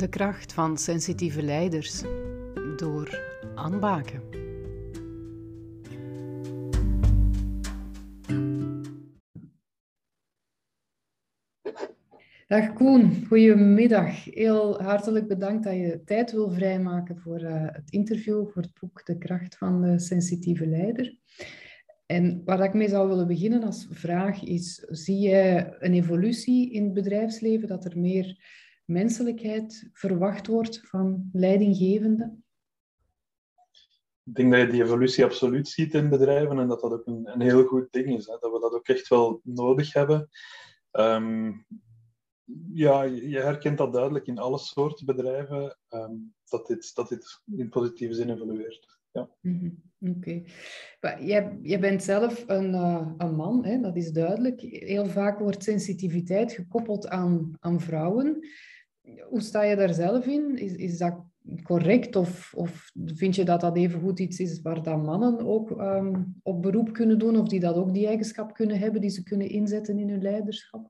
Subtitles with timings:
[0.00, 2.02] De kracht van sensitieve leiders
[2.76, 3.20] door
[3.54, 4.22] Anne Baken.
[12.46, 14.24] Dag Koen, goedemiddag.
[14.24, 19.06] Heel hartelijk bedankt dat je tijd wil vrijmaken voor uh, het interview, voor het boek
[19.06, 21.18] De kracht van de sensitieve leider.
[22.06, 26.84] En waar ik mee zou willen beginnen als vraag is, zie jij een evolutie in
[26.84, 28.38] het bedrijfsleven, dat er meer
[28.90, 32.44] menselijkheid verwacht wordt van leidinggevenden?
[34.24, 37.32] Ik denk dat je die evolutie absoluut ziet in bedrijven en dat dat ook een,
[37.32, 38.26] een heel goed ding is.
[38.26, 38.36] Hè?
[38.40, 40.28] Dat we dat ook echt wel nodig hebben.
[40.92, 41.66] Um,
[42.72, 47.68] ja, je herkent dat duidelijk in alle soorten bedrijven, um, dat, dit, dat dit in
[47.68, 48.98] positieve zin evolueert.
[49.12, 49.28] Ja.
[49.40, 50.42] Mm Oké.
[50.98, 51.26] Okay.
[51.26, 53.80] Jij, jij bent zelf een, uh, een man, hè?
[53.80, 54.60] dat is duidelijk.
[54.60, 58.48] Heel vaak wordt sensitiviteit gekoppeld aan, aan vrouwen.
[59.28, 60.56] Hoe sta je daar zelf in?
[60.56, 61.24] Is, is dat
[61.62, 62.16] correct?
[62.16, 66.40] Of, of vind je dat dat even goed iets is waar dat mannen ook um,
[66.42, 67.36] op beroep kunnen doen?
[67.36, 70.88] Of die dat ook die eigenschap kunnen hebben, die ze kunnen inzetten in hun leiderschap?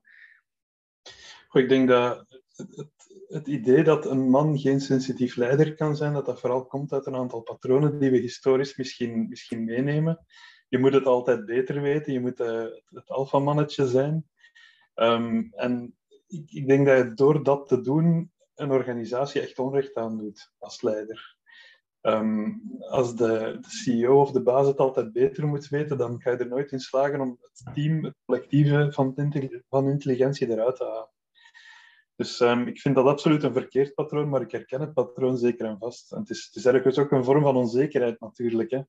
[1.47, 2.87] Goh, ik denk dat het,
[3.27, 7.05] het, idee dat een man geen sensitief leider kan zijn, dat dat vooral komt uit
[7.05, 10.25] een aantal patronen die we historisch misschien, misschien meenemen.
[10.69, 14.29] Je moet het altijd beter weten, je moet uh, het, alfamannetje zijn.
[14.95, 15.95] Um, en
[16.31, 20.81] ik, denk dat je door dat te doen een organisatie echt onrecht aan doet als
[20.81, 21.39] leider.
[22.01, 26.31] Um, als de, de, CEO of de baas het altijd beter moet weten, dan ga
[26.31, 29.15] je er nooit in slagen om het team, het collectieve van,
[29.69, 31.09] van intelligentie eruit te halen.
[32.15, 35.65] Dus um, ik vind dat absoluut een verkeerd patroon, maar ik herken het patroon zeker
[35.65, 36.11] en vast.
[36.11, 38.71] En het, is, het is ergens ook een vorm van onzekerheid natuurlijk.
[38.71, 38.81] Hè.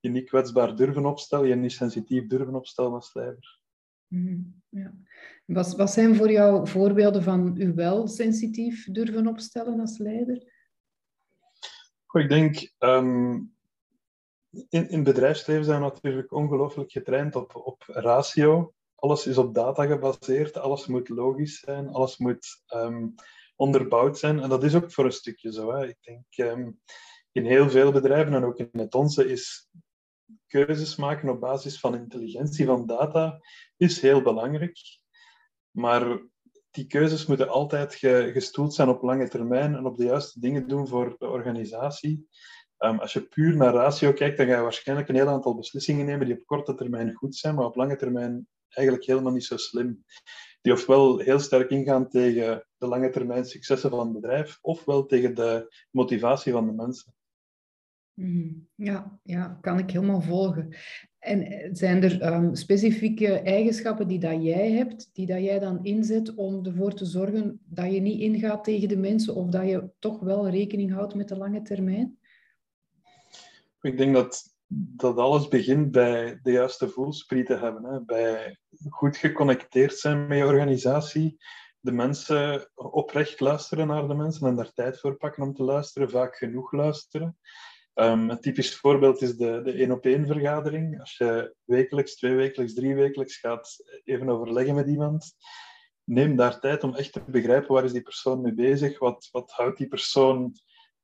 [0.00, 3.59] Je niet kwetsbaar durven opstellen, je niet sensitief durven opstellen als leider.
[4.10, 4.94] Mm, ja.
[5.44, 10.52] Wat, wat zijn voor jou voorbeelden van u wel sensitief durven opstellen als leider?
[12.12, 13.54] Ik denk, um,
[14.68, 18.74] in, in bedrijfsleven zijn we natuurlijk ongelooflijk getraind op, op ratio.
[18.94, 23.14] Alles is op data gebaseerd, alles moet logisch zijn, alles moet um,
[23.56, 24.40] onderbouwd zijn.
[24.40, 25.72] En dat is ook voor een stukje zo.
[25.72, 25.86] Hè.
[25.88, 26.80] Ik denk, um,
[27.32, 29.68] in heel veel bedrijven en ook in het onze is
[30.46, 33.40] keuzes maken op basis van intelligentie, van data,
[33.76, 34.78] is heel belangrijk.
[35.70, 36.20] Maar
[36.70, 37.94] die keuzes moeten altijd
[38.32, 42.28] gestoeld zijn op lange termijn en op de juiste dingen doen voor de organisatie.
[42.78, 46.06] Um, als je puur naar ratio kijkt, dan ga je waarschijnlijk een heel aantal beslissingen
[46.06, 49.56] nemen die op korte termijn goed zijn, maar op lange termijn eigenlijk helemaal niet zo
[49.56, 50.04] slim.
[50.60, 55.34] Die ofwel heel sterk ingaan tegen de lange termijn successen van het bedrijf, ofwel tegen
[55.34, 57.14] de motivatie van de mensen.
[58.20, 58.48] Mhm.
[58.74, 60.76] Ja, ja, kan ik helemaal volgen.
[61.18, 65.84] En eh, zijn er um, specifieke eigenschappen die dat jij hebt, die dat jij dan
[65.84, 69.90] inzet om ervoor te zorgen dat je niet ingaat tegen de mensen of dat je
[69.98, 72.18] toch wel rekening houdt met de lange termijn?
[73.80, 74.42] Ik denk dat,
[74.96, 77.84] dat alles begint bij de juiste voelspriet te hebben.
[77.84, 78.04] Hè.
[78.04, 78.58] Bij
[78.88, 81.36] goed geconnecteerd zijn met je organisatie.
[81.80, 86.10] De mensen oprecht luisteren naar de mensen en daar tijd voor pakken om te luisteren.
[86.10, 87.36] Vaak genoeg luisteren.
[88.00, 91.00] Um, een typisch voorbeeld is de, de één-op-één vergadering.
[91.00, 95.34] Als je wekelijks, twee wekelijks, drie wekelijks gaat even overleggen met iemand,
[96.04, 99.50] neem daar tijd om echt te begrijpen waar is die persoon mee bezig, wat, wat
[99.50, 100.54] houdt die persoon,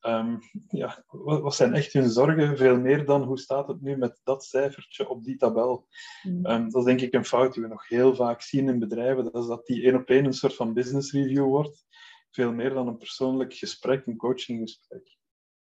[0.01, 3.97] um, ja, wat, wat, zijn echt hun zorgen, veel meer dan hoe staat het nu
[3.97, 5.87] met dat cijfertje op die tabel.
[6.27, 9.25] Um, dat is denk ik een fout die we nog heel vaak zien in bedrijven,
[9.25, 11.87] dat is dat die één-op-één een soort van business review wordt,
[12.31, 15.16] veel meer dan een persoonlijk gesprek, een coachinggesprek.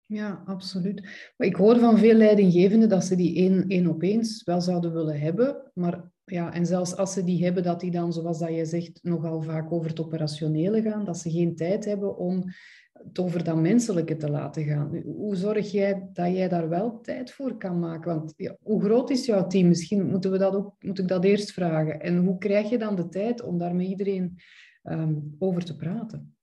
[0.08, 1.02] Ja, absoluut.
[1.38, 4.94] Maar ik hoor van veel leidinggevenden dat ze die één, één op eens wel zouden
[4.94, 5.72] willen hebben.
[5.74, 9.00] Maar ja, en zelfs als ze die hebben, dat die dan, zoals dat je zegt,
[9.02, 11.06] nogal vaak over het operationele gaan.
[11.06, 12.44] Dat ze geen tijd hebben om
[12.92, 15.02] het over dat menselijke te laten gaan.
[15.06, 18.16] Hoe zorg jij dat jij daar wel tijd voor kan maken?
[18.16, 19.68] Want ja, hoe groot is jouw team?
[19.68, 22.02] Misschien moeten we dat ook, moet ik dat eerst vragen.
[22.02, 24.36] En hoe krijg je dan de tijd om daar met iedereen
[24.84, 26.37] um, over te praten?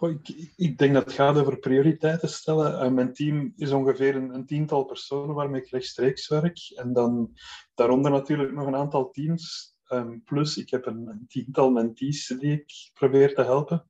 [0.00, 2.84] Ik, ik, denk dat het gaat over prioriteiten stellen.
[2.84, 6.58] Uh, mijn team is ongeveer een, een, tiental personen waarmee ik rechtstreeks werk.
[6.74, 7.32] En dan
[7.74, 9.76] daaronder natuurlijk nog een aantal teams.
[9.92, 13.86] Um, plus, ik heb een, een, tiental mentees die ik probeer te helpen.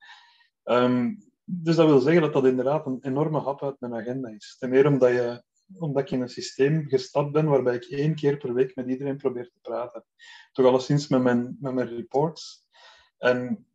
[0.65, 4.57] Um, dus dat wil zeggen dat dat inderdaad een enorme hap uit mijn agenda is.
[4.59, 5.43] Ten meer omdat, je,
[5.79, 9.17] omdat ik in een systeem gestapt ben waarbij ik één keer per week met iedereen
[9.17, 10.05] probeer te praten.
[10.53, 12.67] Toch alleszins met mijn, met mijn reports.
[13.19, 13.68] En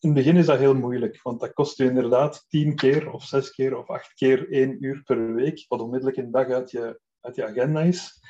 [0.00, 3.24] in het begin is dat heel moeilijk, want dat kost je inderdaad tien keer of
[3.24, 7.00] zes keer of acht keer één uur per week, wat onmiddellijk een dag uit je,
[7.20, 8.20] uit je agenda is.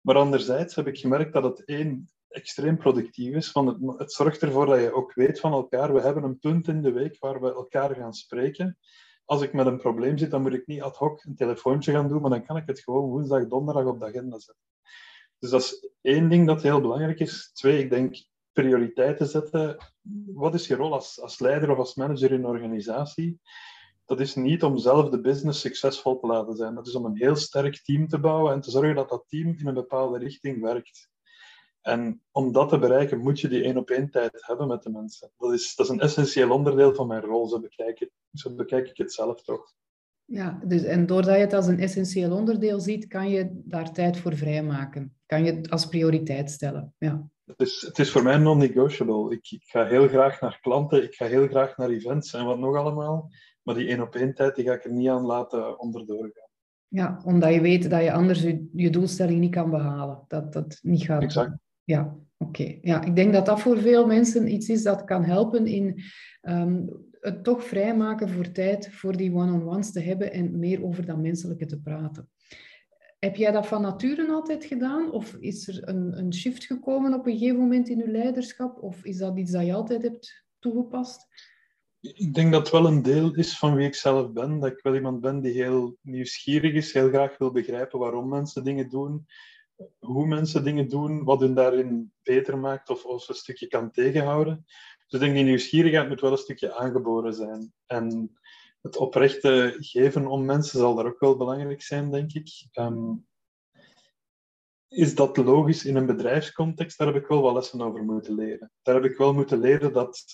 [0.00, 3.52] Maar anderzijds heb ik gemerkt dat het één extreem productief is.
[3.52, 6.68] Want het, het zorgt ervoor dat je ook weet van elkaar, we hebben een punt
[6.68, 8.78] in de week waar we elkaar gaan spreken.
[9.24, 12.08] Als ik met een probleem zit, dan moet ik niet ad hoc een telefoontje gaan
[12.08, 14.64] doen, maar dan kan ik het gewoon woensdag, donderdag op de agenda zetten.
[15.38, 17.50] Dus dat is één ding dat heel belangrijk is.
[17.52, 19.76] Twee, ik denk prioriteiten zetten.
[20.26, 23.40] Wat is je rol als, als leider of als manager in een organisatie?
[24.04, 26.74] Dat is niet om zelf de business succesvol te laten zijn.
[26.74, 29.54] Dat is om een heel sterk team te bouwen en te zorgen dat dat team
[29.58, 31.10] in een bepaalde richting werkt.
[31.80, 34.90] En om dat te bereiken moet je die één op één tijd hebben met de
[34.90, 35.30] mensen.
[35.38, 38.10] Dat is, dat is een essentieel onderdeel van mijn rol, zo bekijk, ik,
[38.56, 39.74] bekijk ik het zelf toch.
[40.24, 44.16] Ja, dus, en doordat je het als een essentieel onderdeel ziet, kan je daar tijd
[44.16, 45.16] voor vrijmaken.
[45.26, 46.94] Kan je het als prioriteit stellen.
[46.98, 47.28] Ja.
[47.56, 49.32] Het, is, het is voor mij non-negotiable.
[49.32, 52.58] Ik, ik ga heel graag naar klanten, ik ga heel graag naar events en wat
[52.58, 53.30] nog allemaal.
[53.62, 56.50] Maar die één op één tijd die ga ik er niet aan laten onderdoor gaan.
[56.88, 60.24] Ja, omdat je weet dat je anders je, je doelstelling niet kan behalen.
[60.28, 61.22] Dat dat niet gaat.
[61.22, 61.56] Exact.
[61.84, 62.78] Ja, oké.
[62.80, 66.02] Ja, ik denk dat dat voor veel mensen iets is dat kan helpen in
[66.42, 66.88] um,
[67.20, 71.66] het toch vrijmaken voor tijd voor die one-on-ones te hebben en meer over dat menselijke
[71.66, 72.28] te praten.
[73.24, 75.10] Heb jij dat van nature altijd gedaan?
[75.10, 78.82] Of is er een, een shift gekomen op een gegeven moment in je leiderschap?
[78.82, 81.26] Of is dat iets dat je altijd hebt toegepast?
[82.00, 84.58] Ik denk dat het wel een deel is van wie ik zelf ben.
[84.58, 88.64] Dat ik wel iemand ben die heel nieuwsgierig is, heel graag wil begrijpen waarom mensen
[88.64, 89.26] dingen doen,
[89.98, 94.64] hoe mensen dingen doen, wat hun daarin beter maakt of, of een stukje kan tegenhouden.
[95.06, 97.72] Dus ik denk die nieuwsgierigheid moet wel een stukje aangeboren zijn.
[97.86, 98.36] En
[98.82, 102.66] het oprechte geven om mensen zal daar ook wel belangrijk zijn, denk ik.
[102.72, 103.14] Ehm,
[104.88, 106.98] is dat logisch in een bedrijfscontext?
[106.98, 108.72] Daar heb ik wel wat lessen over moeten leren.
[108.82, 110.24] Daar heb ik wel moeten leren dat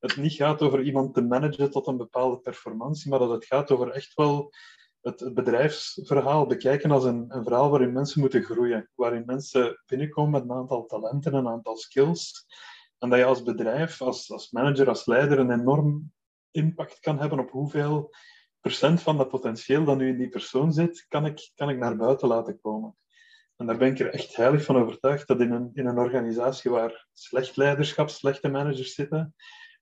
[0.00, 3.70] het niet gaat over iemand te managen tot een bepaalde performantie, maar dat het gaat
[3.70, 4.52] over echt wel
[5.00, 8.90] het, bedrijfsverhaal bekijken als een, een, verhaal waarin mensen moeten groeien.
[8.94, 12.46] Waarin mensen binnenkomen met een aantal talenten, een aantal skills.
[12.98, 16.12] En dat je als bedrijf, als, als manager, als leider een enorm
[16.58, 18.10] impact kan hebben op hoeveel
[18.60, 21.96] procent van dat potentieel dat nu in die persoon zit, kan ik, kan ik naar
[21.96, 22.96] buiten laten komen.
[23.56, 26.70] En daar ben ik er echt heilig van overtuigd dat in een, in een organisatie
[26.70, 29.34] waar slecht leiderschap, slechte managers zitten,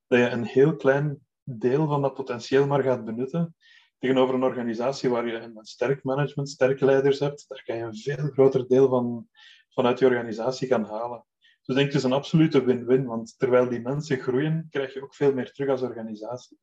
[0.07, 3.55] dat je een heel klein deel van dat potentieel maar gaat benutten.
[3.99, 7.97] Tegenover een organisatie waar je een sterk management, sterke leiders hebt, daar kan je een
[7.97, 9.29] veel groter deel van,
[9.69, 11.25] vanuit je organisatie gaan halen.
[11.41, 15.03] Dus ik denk, het is een absolute win-win, want terwijl die mensen groeien, krijg je
[15.03, 16.59] ook veel meer terug als organisatie.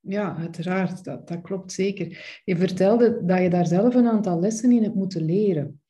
[0.00, 2.40] Ja, uiteraard, dat, dat klopt zeker.
[2.44, 5.80] Je vertelde dat je daar zelf een aantal lessen in hebt moeten leren.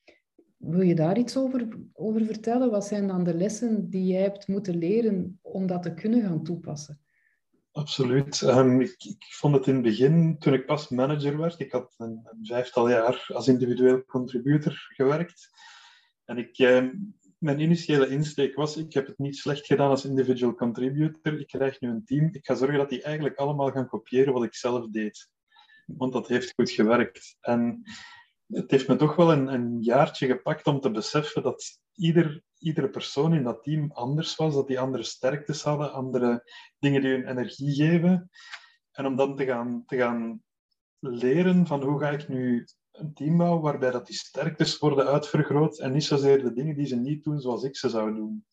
[0.57, 2.71] Wil je daar iets over, over vertellen?
[2.71, 6.43] Wat zijn dan de lessen die jij hebt moeten leren om dat te kunnen gaan
[6.43, 7.01] toepassen?
[7.73, 8.41] Absoluut.
[8.41, 11.95] Um, ik, ik, vond het in het begin, toen ik pas manager werd, ik had
[11.99, 15.51] een, vijftal jaar als individueel contributor gewerkt.
[16.25, 20.55] En ik, um, mijn initiële insteek was, ik heb het niet slecht gedaan als individual
[20.55, 24.33] contributor, ik krijg nu een team, ik ga zorgen dat die eigenlijk allemaal gaan kopiëren
[24.33, 25.29] wat ik zelf deed.
[25.87, 27.37] Want dat heeft goed gewerkt.
[27.41, 27.83] En
[28.47, 32.91] het heeft me toch wel een, een jaartje gepakt om te beseffen dat ieder, iedere
[32.91, 37.29] persoon in dat team anders was, dat die andere sterktes hadden, andere dingen die hun
[37.29, 38.31] energie geven.
[38.93, 40.43] En om dan te gaan, te gaan
[40.99, 45.79] leren van hoe ga ik nu een team bouwen waarbij dat die sterktes worden uitvergroot
[45.79, 48.44] en niet zozeer de dingen die ze niet doen zoals ik ze zou doen.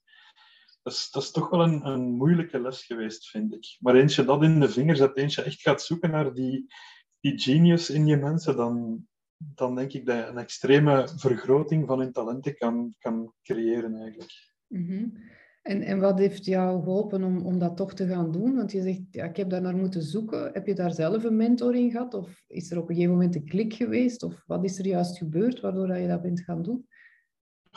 [0.81, 3.77] Dat is, dat is toch wel een, een moeilijke les geweest, vind ik.
[3.79, 6.73] Maar eens je dat in de vingers hebt, eens je echt gaat zoeken naar die,
[7.19, 11.99] die genius in je mensen, dan, dan denk ik dat je een extreme vergroting van
[11.99, 14.55] hun talenten kan, kan creëren eigenlijk.
[14.67, 15.35] Mm
[15.67, 18.55] en, en wat heeft jou geholpen om, om dat toch te gaan doen?
[18.55, 20.49] Want je zegt, ja, ik heb daar naar moeten zoeken.
[20.53, 22.13] Heb je daar zelf een mentor in gehad?
[22.13, 24.23] Of is er op een gegeven moment een klik geweest?
[24.23, 26.87] Of wat is er juist gebeurd waardoor je dat bent gaan doen?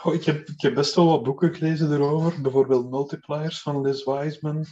[0.02, 2.40] Oh, ik, heb, ik heb best wel wat boeken gelezen erover.
[2.42, 4.64] Bijvoorbeeld Multipliers van Liz Wiseman.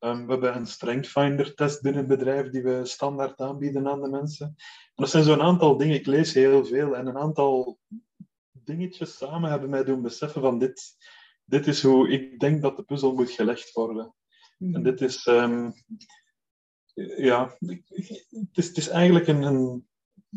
[0.00, 4.02] Um, we hebben een Strength Finder test binnen het bedrijf die we standaard aanbieden aan
[4.02, 4.46] de mensen.
[4.46, 4.54] En
[4.94, 5.94] dat zijn zo'n aantal dingen.
[5.94, 6.96] Ik lees heel veel.
[6.96, 7.78] En een aantal
[8.52, 10.96] dingetjes samen hebben mij doen beseffen van dit
[11.46, 14.14] dit is hoe ik denk dat de puzzel moet gelegd worden.
[14.58, 14.82] En mhm.
[14.82, 15.72] dit is, um,
[17.16, 19.86] ja, het is, het is eigenlijk een, een,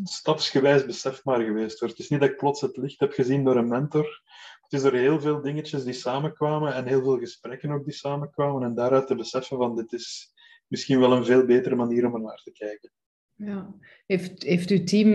[0.02, 1.80] stapsgewijs besef maar geweest.
[1.80, 4.22] Het is niet dat ik plots het licht heb gezien door een mentor.
[4.60, 8.62] Het is er heel veel dingetjes die samenkwamen en heel veel gesprekken ook die samenkwamen.
[8.62, 10.32] En daaruit te beseffen van dit is
[10.66, 12.90] misschien wel een veel betere manier om er naar te kijken.
[13.34, 13.74] Ja.
[14.06, 15.10] Heeft, heeft uw team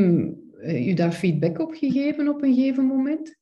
[0.58, 3.38] uh, u daar feedback op gegeven op een gegeven moment?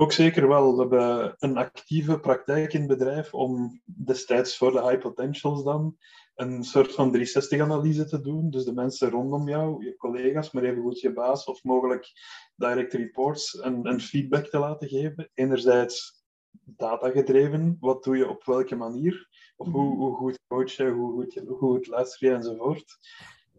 [0.00, 0.72] Ook zeker wel.
[0.72, 5.96] We hebben een actieve praktijk in het bedrijf om destijds voor de high potentials dan
[6.34, 8.50] een soort van 360-analyse te doen.
[8.50, 12.12] Dus de mensen rondom jou, je collega's, maar evengoed je baas of mogelijk
[12.56, 15.30] direct reports en, en feedback te laten geven.
[15.34, 16.24] Enerzijds
[16.64, 17.76] data gedreven.
[17.80, 19.28] Wat doe je op welke manier?
[19.56, 22.98] Of hoe, hoe goed coach je, hoe goed, hoe goed luister je enzovoort.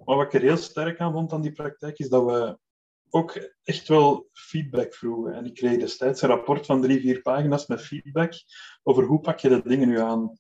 [0.06, 2.58] Maar wat ik er heel sterk aan vond aan die praktijk, is dat we
[3.10, 5.34] ook echt wel feedback vroegen.
[5.34, 8.34] En ik kreeg destijds een rapport van drie, vier pagina's met feedback
[8.84, 10.38] over hoe pak je de dingen nu aan.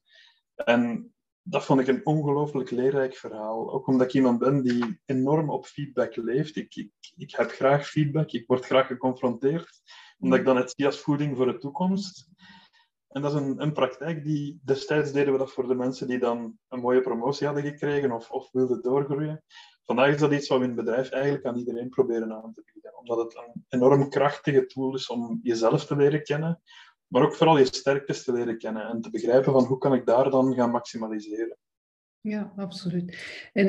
[0.55, 3.71] En dat vond ik een ongelooflijk leerrijk verhaal.
[3.71, 6.55] Ook omdat ik iemand ben die enorm op feedback leeft.
[6.55, 9.81] Ik, ik, ik heb graag feedback, ik word graag geconfronteerd,
[10.19, 12.29] omdat ik dan het zie als voeding voor de toekomst.
[13.07, 16.19] En dat is een, een praktijk die destijds deden we dat voor de mensen die
[16.19, 19.43] dan een mooie promotie hadden gekregen of, of wilden doorgroeien.
[19.89, 22.63] Vandaag is dat iets wat we in het bedrijf eigenlijk aan iedereen proberen aan te
[22.73, 22.97] bieden.
[22.97, 26.61] Omdat het een enorm krachtige tool is om jezelf te leren kennen,
[27.07, 30.05] maar ook vooral je sterktes te leren kennen en te begrijpen van hoe kan ik
[30.05, 31.57] daar dan gaan maximaliseren.
[32.21, 33.17] Ja, absoluut.
[33.53, 33.67] En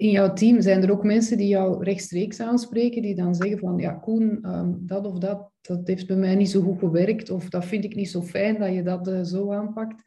[0.00, 3.78] in jouw team zijn er ook mensen die jou rechtstreeks aanspreken, die dan zeggen van,
[3.78, 7.48] ja Koen, ehm, dat of dat, dat heeft bij mij niet zo goed gewerkt, of
[7.48, 10.02] dat vind ik niet zo fijn dat je dat eh, zo aanpakt.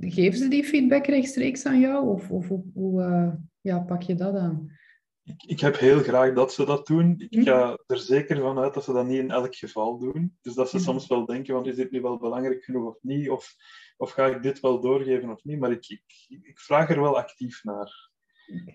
[0.00, 4.34] Geven ze die feedback rechtstreeks aan jou, of, of hoe uh, ja, pak je dat
[4.34, 4.76] aan?
[5.22, 7.14] Ik, ik, heb heel graag dat ze dat doen.
[7.18, 7.42] Ik hm?
[7.42, 10.36] ga er zeker van uit dat ze dat niet in elk geval doen.
[10.42, 10.82] Dus dat ze hm.
[10.82, 13.30] soms wel denken, want is dit nu wel belangrijk genoeg of niet?
[13.30, 13.56] Of
[13.98, 15.58] of ga ik dit wel doorgeven of niet?
[15.58, 18.10] Maar ik, ik, ik vraag er wel actief naar.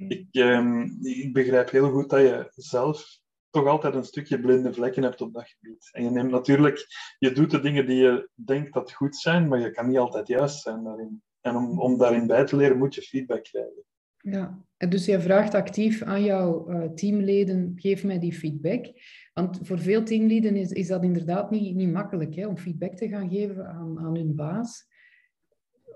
[0.08, 3.20] Ik, ehm, ik begrijp heel goed dat je zelf
[3.54, 5.90] toch altijd een stukje blinde vlekken hebt op dat gebied.
[5.92, 6.86] En je neemt natuurlijk,
[7.20, 10.28] je doet de dingen die je denkt dat goed zijn, maar je kan niet altijd
[10.28, 11.22] juist zijn daarin.
[11.42, 13.84] En om, om daarin bij te leren moet je feedback krijgen.
[14.18, 18.86] Ja, en dus je vraagt actief aan jouw uh, teamleden, geef mij die feedback.
[19.34, 23.08] Want voor veel teamleden is, is dat inderdaad niet, niet makkelijk hè, om feedback te
[23.08, 24.92] gaan geven aan, aan hun baas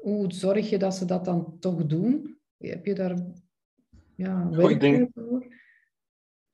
[0.08, 2.38] hoe zorg je dat ze dat dan toch doen?
[2.58, 3.18] Heb je daar
[4.16, 5.24] ja, werk ik denk, voor?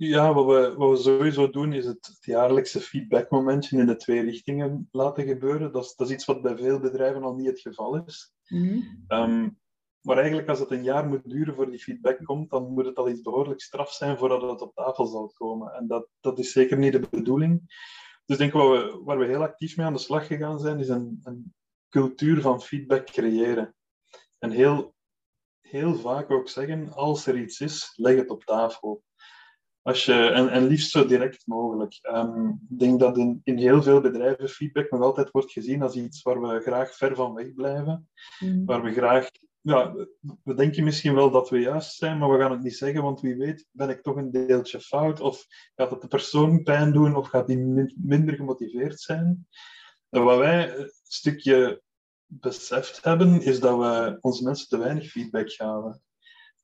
[0.07, 4.21] Ja, wat we, wat we sowieso doen is het, het jaarlijkse feedbackmomentje in de twee
[4.21, 5.71] richtingen laten gebeuren.
[5.71, 8.33] Dat is, dat is iets wat bij veel bedrijven al niet het geval is.
[8.47, 8.79] Mhm.
[9.07, 9.49] Ehm,
[10.01, 12.97] maar eigenlijk als het een jaar moet duren voor die feedback komt, dan moet het
[12.97, 15.73] al iets behoorlijk straf zijn voordat het op tafel zal komen.
[15.73, 17.61] En dat, dat is zeker niet de bedoeling.
[18.25, 20.89] Dus denk wat we, waar we heel actief mee aan de slag gegaan zijn, is
[20.89, 21.53] een, een
[21.89, 23.75] cultuur van feedback creëren.
[24.39, 24.95] En heel,
[25.61, 29.03] heel vaak ook zeggen, als er iets is, leg het op tafel.
[29.83, 31.99] Als je, en, en liefst zo direct mogelijk.
[32.01, 35.95] Um, ik denk dat in, in heel veel bedrijven feedback nog altijd wordt gezien als
[35.95, 38.09] iets waar we graag ver van weg blijven.
[38.39, 38.65] Mm.
[38.65, 39.29] Waar we graag
[39.63, 39.95] ja,
[40.43, 43.21] we denken misschien wel dat we juist zijn, maar we gaan het niet zeggen, want
[43.21, 47.15] wie weet ben ik toch een deeltje fout, of gaat het de persoon pijn doen,
[47.15, 49.47] of gaat die minder gemotiveerd zijn.
[50.09, 51.81] En wat wij een stukje
[52.25, 56.01] beseft hebben, is dat we onze mensen te weinig feedback gaven.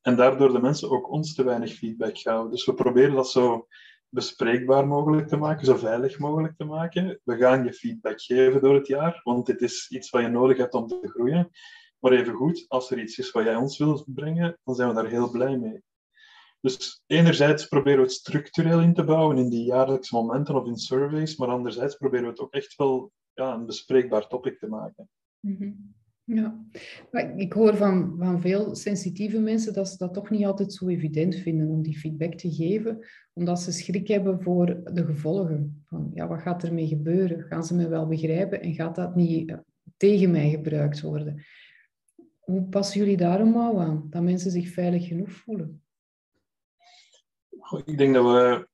[0.01, 2.51] En daardoor de mensen ook ons te weinig feedback gaven.
[2.51, 3.67] Dus we proberen dat zo
[4.09, 7.19] bespreekbaar mogelijk te maken, zo veilig mogelijk te maken.
[7.23, 10.57] We gaan je feedback geven door het jaar, want dit is iets wat je nodig
[10.57, 11.49] hebt om te groeien.
[11.99, 14.95] Maar even goed, als er iets is wat jij ons wilt brengen, dan zijn we
[14.95, 15.83] daar heel blij mee.
[16.61, 20.77] Dus enerzijds proberen we het structureel in te bouwen in die jaarlijkse momenten of in
[20.77, 25.09] surveys, maar anderzijds proberen we het ook echt wel ja, een bespreekbaar topic te maken.
[25.39, 25.71] Mhm.
[26.33, 26.65] Ja,
[27.11, 30.87] maar ik hoor van, van veel sensitieve mensen dat ze dat toch niet altijd zo
[30.87, 35.83] evident vinden om die feedback te geven, omdat ze schrik hebben voor de gevolgen.
[35.87, 37.43] Van, ja, wat gaat ermee gebeuren?
[37.43, 39.57] Gaan ze me wel begrijpen en gaat dat niet eh,
[39.97, 41.45] tegen mij gebruikt worden?
[42.39, 45.83] Hoe passen jullie daar een aan, dat mensen zich veilig genoeg voelen?
[47.85, 48.67] Ik denk dat we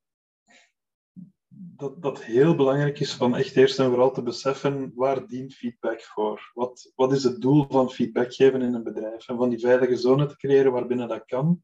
[1.76, 6.02] dat, dat heel belangrijk is van echt eerst en vooral te beseffen waar dient feedback
[6.02, 6.50] voor?
[6.54, 9.28] Wat, wat is het doel van feedback geven in een bedrijf?
[9.28, 11.62] En van die veilige zone te creëren waarbinnen dat kan.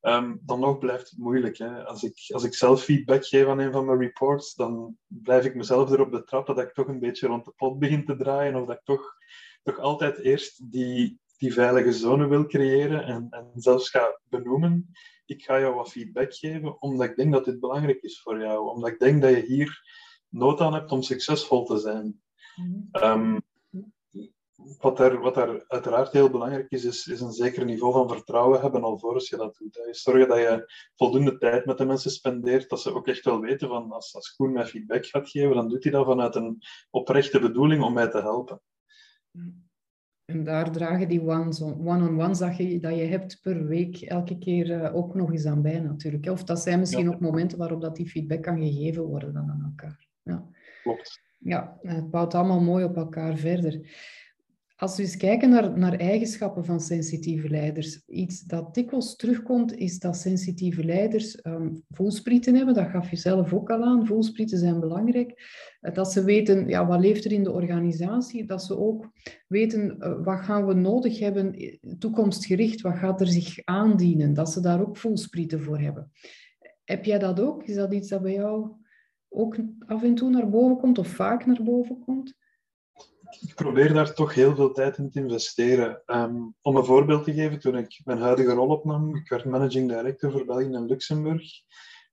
[0.00, 1.58] Um, dan nog blijft het moeilijk.
[1.58, 1.84] Hè?
[1.84, 5.54] Als, ik, als ik zelf feedback geef aan een van mijn reports, dan blijf ik
[5.54, 8.66] mezelf erop betrappen dat ik toch een beetje rond de pot begin te draaien of
[8.66, 9.16] dat ik toch,
[9.62, 14.94] toch altijd eerst die, die veilige zone wil creëren en, en zelfs ga benoemen
[15.26, 18.68] ik ga jou wat feedback geven, omdat ik denk dat dit belangrijk is voor jou.
[18.68, 19.80] Omdat ik denk dat je hier
[20.28, 22.20] nood aan hebt om succesvol te zijn.
[22.92, 23.40] Um,
[24.78, 28.60] wat, er, wat er uiteraard heel belangrijk is, is, is, een zeker niveau van vertrouwen
[28.60, 29.88] hebben alvorens je dat doet.
[29.90, 33.68] Zorgen dat je voldoende tijd met de mensen spendeert, dat ze ook echt wel weten
[33.68, 37.40] van als, als Koen mij feedback gaat geven, dan doet hij dat vanuit een oprechte
[37.40, 38.60] bedoeling om mij te helpen.
[40.26, 44.96] En daar dragen die one-on-ones dat je, dat je hebt per week elke keer eh,
[44.96, 46.26] ook nog eens aan bij natuurlijk.
[46.26, 49.64] Of dat zijn misschien ook momenten waarop dat die feedback kan gegeven worden dan aan
[49.64, 50.06] elkaar.
[50.22, 50.48] Ja.
[50.82, 51.20] Klopt.
[51.38, 53.80] Ja, het bouwt allemaal mooi op elkaar verder.
[54.78, 59.98] Als we eens kijken naar, naar eigenschappen van sensitieve leiders, iets dat dikwijls terugkomt, is
[59.98, 62.74] dat sensitieve leiders um, voelsprieten hebben.
[62.74, 64.06] Dat gaf je zelf ook al aan.
[64.06, 65.42] Voelsprieten zijn belangrijk.
[65.80, 68.44] Eh, dat ze weten, ja, wat leeft er in de organisatie?
[68.44, 69.10] Dat ze ook
[69.48, 72.80] weten, uh, wat gaan we nodig hebben toekomstgericht?
[72.80, 74.34] Wat gaat er zich aandienen?
[74.34, 76.10] Dat ze daar ook voelsprieten voor hebben.
[76.84, 77.64] Heb jij dat ook?
[77.64, 78.70] Is dat iets dat bij jou
[79.28, 79.56] ook
[79.86, 82.34] af en toe naar boven komt of vaak naar boven komt?
[83.40, 86.02] Ik probeer daar toch heel veel tijd in te investeren.
[86.06, 89.88] Ehm, om een voorbeeld te geven, toen ik mijn huidige rol opnam, ik werd managing
[89.88, 91.52] director voor België en Luxemburg.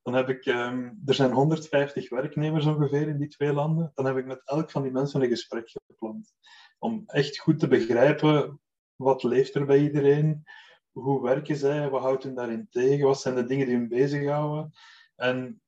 [0.02, 3.92] Dan heb ik, um, er zijn 150 werknemers ongeveer in die twee landen.
[3.96, 6.34] Dan heb ik met elk van die mensen een gesprek gepland.
[6.80, 8.60] Om echt goed te begrijpen
[8.96, 10.44] wat leeft er bij iedereen,
[10.92, 14.72] hoe werken zij, wat houdt hen daarin tegen, wat zijn de dingen die hen bezighouden.
[15.16, 15.62] En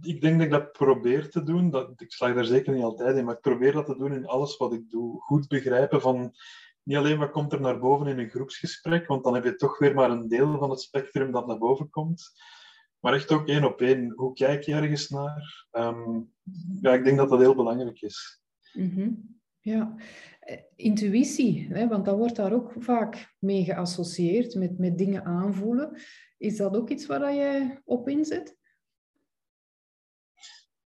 [0.00, 1.70] ik denk dat ik dat probeer te doen.
[1.70, 4.26] Dat, ik slag daar zeker niet altijd in, maar ik probeer dat te doen in
[4.26, 5.20] alles wat ik doe.
[5.20, 6.34] Goed begrijpen van
[6.82, 9.78] niet alleen wat komt er naar boven in een groepsgesprek, want dan heb je toch
[9.78, 12.32] weer maar een deel van het spectrum dat naar boven komt.
[13.00, 14.12] Maar echt ook één op één.
[14.16, 15.66] Hoe kijk je ergens naar?
[15.70, 16.20] Ehm,
[16.80, 18.42] ja, ik denk dat dat heel belangrijk is.
[18.72, 19.94] Mm Ja,
[20.40, 26.00] eh, intuïtie, hè, want dat wordt daar ook vaak mee geassocieerd, met, met dingen aanvoelen.
[26.38, 28.56] Is dat ook iets waar jij op inzet?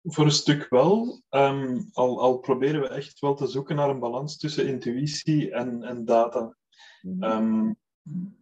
[0.06, 1.23] Voor een stuk wel.
[1.28, 5.82] Ehm, al, al, proberen we echt wel te zoeken naar een balans tussen intuïtie en,
[5.82, 6.56] en data.
[7.02, 7.23] Mhm.
[7.23, 7.73] Ehm,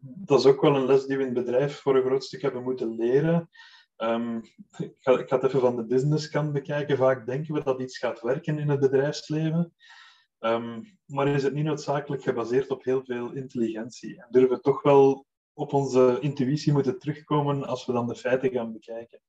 [0.01, 2.43] dat is ook wel een les die we in het bedrijf voor een groot stuk
[2.43, 3.51] hebben moeten leren.
[3.97, 4.37] Um,
[4.79, 6.97] ik, ga, ik, ga, het even van de businesskant bekijken.
[6.97, 9.75] Vaak denken we dat iets gaat werken in het bedrijfsleven.
[11.07, 14.23] maar is het niet noodzakelijk gebaseerd op heel veel intelligentie?
[14.23, 18.51] En durven we toch wel op onze intuïtie moeten terugkomen als we dan de feiten
[18.51, 19.21] gaan bekijken.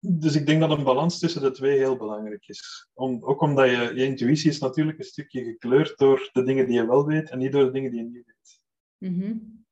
[0.00, 2.88] Dus ik denk dat een balans tussen de twee heel belangrijk is.
[2.94, 6.74] Om, ook omdat je, je intuïtie is natuurlijk een stukje gekleurd door de dingen die
[6.74, 8.60] je wel weet en niet door de dingen die je niet weet.
[9.12, 9.64] Mm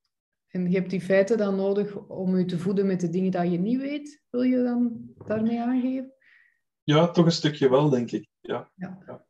[0.46, 3.50] En je hebt die feiten dan nodig om je te voeden met de dingen die
[3.50, 4.22] je niet weet.
[4.30, 6.12] Wil je dan daarmee aangeven?
[6.82, 8.28] Ja, toch een stukje wel, denk ik.
[8.40, 8.70] Ja.
[8.74, 9.02] ja.
[9.06, 9.26] ja.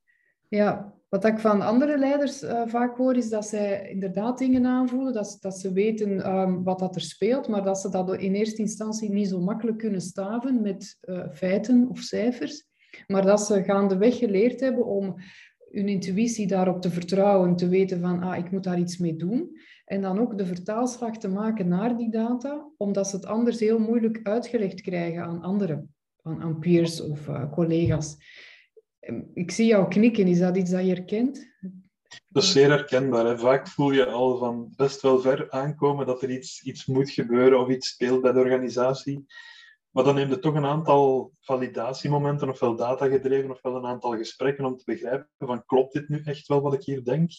[0.48, 5.12] ja wat ik van andere leiders uh, vaak hoor, is dat zij inderdaad dingen aanvoelen,
[5.12, 8.60] dat, dat ze weten um, wat dat er speelt, maar dat ze dat in eerste
[8.60, 12.66] instantie niet zo makkelijk kunnen staven met uh, feiten of cijfers.
[13.06, 15.14] Maar dat ze gaandeweg geleerd hebben om
[15.70, 19.56] hun intuïtie daarop te vertrouwen, te weten van, ah, ik moet daar iets mee doen.
[19.84, 23.78] En dan ook de vertaalslag te maken naar die data, omdat ze het anders heel
[23.78, 28.16] moeilijk uitgelegd krijgen aan anderen, aan, aan peers of uh, collega's.
[29.04, 30.26] Ehm, ik zie jou knikken.
[30.26, 31.52] Is dat iets dat je herkent?
[32.28, 33.26] Dat is zeer herkenbaar.
[33.26, 33.38] Hè.
[33.38, 37.60] Vaak voel je al van best wel ver aankomen dat er iets, iets moet gebeuren
[37.60, 39.26] of iets speelt bij de organisatie.
[39.90, 44.64] Maar dan neem je toch een aantal validatiemomenten, ofwel data gedreven, ofwel een aantal gesprekken
[44.64, 47.30] om te begrijpen van klopt dit nu echt wel wat ik hier denk?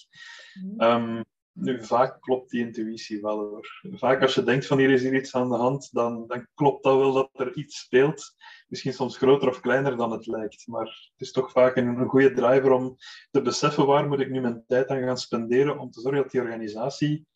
[0.78, 1.22] Ehm,
[1.56, 3.82] nu, vaak klopt die intuïtie wel hoor.
[3.92, 6.84] Vaak als je denkt van hier is hier iets aan de hand, dan, dan klopt
[6.84, 8.36] dat wel dat er iets speelt.
[8.68, 10.68] Misschien soms groter of kleiner dan het lijkt.
[10.68, 12.96] Maar het is toch vaak een, een goede driver om
[13.32, 16.32] te beseffen waar moet ik nu mijn tijd aan gaan spenderen om te zorgen dat
[16.32, 17.28] die organisatie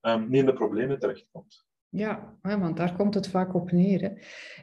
[0.00, 1.64] um, niet in de problemen terechtkomt.
[1.88, 4.00] Ja, want daar komt het vaak op neer.
[4.00, 4.10] Hè.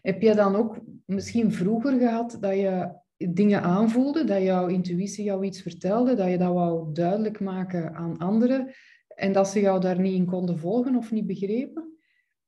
[0.01, 5.45] Heb je dan ook misschien vroeger gehad dat je dingen aanvoelde, dat jouw intuïtie jou
[5.45, 8.73] iets vertelde, dat je dat wou duidelijk maken aan anderen
[9.15, 11.97] en dat ze jou daar niet in konden volgen of niet begrepen?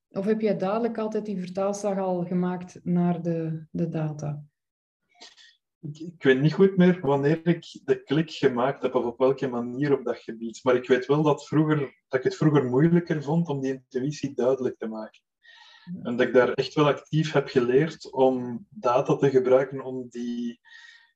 [0.09, 4.43] Of heb jij dadelijk altijd die vertaalslag al gemaakt naar de, de data?
[5.79, 9.47] Ik, ik, weet niet goed meer wanneer ik de klik gemaakt heb of op welke
[9.47, 10.59] manier op dat gebied.
[10.63, 14.33] Maar ik weet wel dat, vroeger, dat ik het vroeger moeilijker vond om die intuïtie
[14.33, 15.21] duidelijk te maken.
[16.03, 20.59] En dat ik daar echt wel actief heb geleerd om data te gebruiken om die,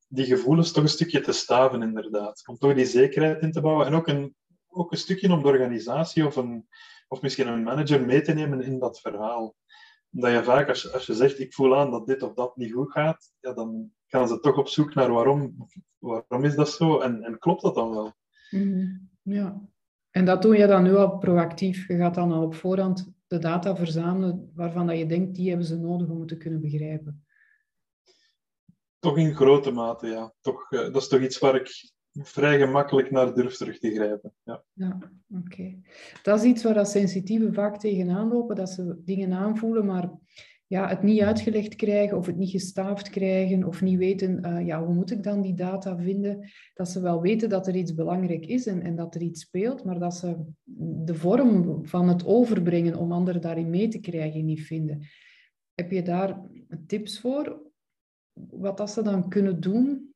[0.07, 2.43] die gevoelens toch een stukje te staven, inderdaad.
[2.47, 3.85] Om toch die zekerheid in te bouwen.
[3.85, 4.35] En ook een,
[4.69, 6.67] ook een stukje om de organisatie of, een,
[7.07, 9.55] of misschien een manager mee te nemen in dat verhaal.
[10.11, 12.55] Omdat je vaak, als je, als je zegt, ik voel aan dat dit of dat
[12.55, 16.69] niet goed gaat, ja, dan gaan ze toch op zoek naar waarom, waarom is dat
[16.69, 18.13] zo en, en klopt dat dan wel?
[18.49, 19.61] Mm, ja.
[20.11, 21.87] En dat doe je dan nu al proactief.
[21.87, 25.67] Je gaat dan al op voorhand de data verzamelen waarvan dat je denkt, die hebben
[25.67, 27.25] ze nodig om het te kunnen begrijpen.
[28.99, 30.33] Toch in grote mate, ja.
[30.41, 34.33] Toch, uh, dat is toch iets waar ik vrij gemakkelijk naar durf terug te grijpen.
[34.43, 34.97] Ja, ja
[35.29, 35.75] oké.
[36.23, 40.09] Dat is iets waar dat sensitieven vaak tegenaan lopen, dat ze dingen aanvoelen, maar
[40.67, 44.85] ja, het niet uitgelegd krijgen of het niet gestaafd krijgen of niet weten, uh, ja,
[44.85, 46.49] hoe moet ik dan die data vinden?
[46.73, 49.83] Dat ze wel weten dat er iets belangrijk is en, en dat er iets speelt,
[49.83, 50.35] maar dat ze
[51.05, 55.07] de vorm van het overbrengen om anderen daarin mee te krijgen niet vinden.
[55.75, 56.41] Heb je daar
[56.87, 57.61] tips voor?
[58.33, 60.08] Wat dat ze dan kunnen doen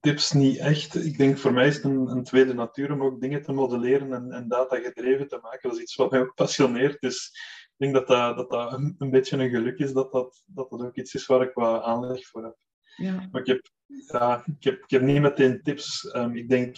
[0.00, 1.04] tips niet echt.
[1.04, 4.12] Ik denk voor mij is het een, een, tweede natuur om ook dingen te modelleren
[4.12, 5.68] en, en data gedreven te maken.
[5.68, 7.00] Dat is iets wat mij ook passioneert.
[7.00, 7.30] Dus
[7.64, 10.70] ik denk dat dat, dat, dat een, een, beetje een geluk is dat dat, dat
[10.70, 12.56] dat ook iets is waar ik wat aanleg voor heb.
[12.96, 13.28] Ja.
[13.30, 16.14] Maar ik heb, ja, ik, heb, ik heb niet meteen tips.
[16.14, 16.76] Um, ik denk,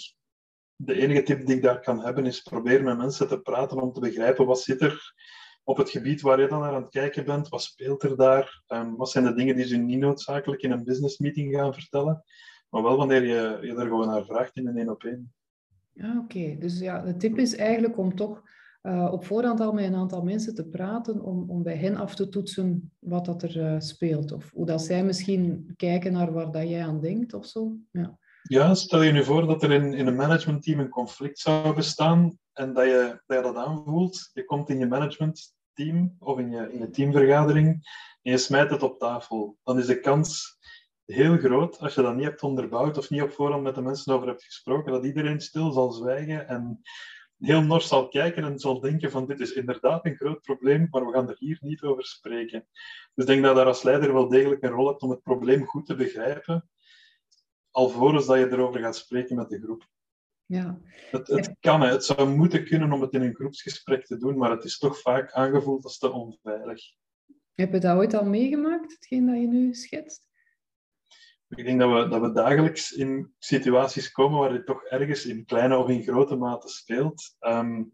[0.76, 3.92] de enige tip die ik daar kan hebben is proberen met mensen te praten om
[3.92, 5.14] te begrijpen wat zit er
[5.64, 7.48] op het gebied waar je dan naar aan het kijken bent.
[7.48, 8.62] Wat speelt er daar?
[8.68, 12.24] Um, wat zijn de dingen die ze niet noodzakelijk in een business meeting gaan vertellen?
[12.72, 15.32] Maar wel wanneer je, je er gewoon naar vraagt in een één op één.
[15.92, 16.56] Ja, oké.
[16.58, 18.42] Dus ja, de tip is eigenlijk om toch
[18.82, 22.14] uh, op voorhand al met een aantal mensen te praten, om, om bij hen af
[22.14, 24.32] te toetsen wat dat er uh, speelt.
[24.32, 27.76] Of hoe dat zij misschien kijken naar waar dat jij aan denkt of zo.
[27.90, 28.18] Ja.
[28.42, 32.38] Ja, stel je nu voor dat er in, in een managementteam een conflict zou bestaan
[32.52, 34.30] en dat je dat, je dat aanvoelt.
[34.32, 37.68] Je komt in je managementteam of in je, in je teamvergadering
[38.22, 39.56] en je smijt het op tafel.
[39.62, 40.58] Dan is de kans
[41.04, 44.14] heel groot, als je dat niet hebt onderbouwd of niet op voorhand met de mensen
[44.14, 46.82] over hebt gesproken, dat iedereen stil zal zwijgen en
[47.38, 51.06] heel nors zal kijken en zal denken van dit is inderdaad een groot probleem, maar
[51.06, 52.66] we gaan er hier niet over spreken.
[53.14, 55.22] Dus ik denk dat je daar als leider wel degelijk een rol hebt om het
[55.22, 56.68] probleem goed te begrijpen,
[57.70, 59.90] alvorens dat je erover gaat spreken met de groep.
[60.46, 60.80] Ja.
[61.10, 64.50] Het, het kan, het zou moeten kunnen om het in een groepsgesprek te doen, maar
[64.50, 66.80] het is toch vaak aangevoeld als te onveilig.
[67.54, 70.30] Heb je dat ooit al meegemaakt, hetgeen dat je nu schetst?
[71.54, 75.44] Ik denk dat we, dat we dagelijks in situaties komen waar dit toch ergens in
[75.44, 77.36] kleine of in grote mate speelt.
[77.40, 77.92] Um,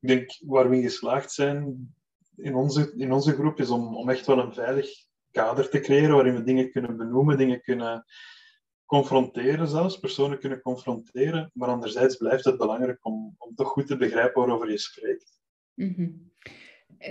[0.00, 1.94] ik denk waar we in geslaagd zijn
[2.36, 4.88] in onze, in onze groep is om, om echt wel een veilig
[5.30, 8.04] kader te creëren waarin we dingen kunnen benoemen, dingen kunnen
[8.84, 11.50] confronteren zelfs, personen kunnen confronteren.
[11.54, 15.40] Maar anderzijds blijft het belangrijk om, om toch goed te begrijpen waarover je spreekt.
[15.74, 16.34] Mm.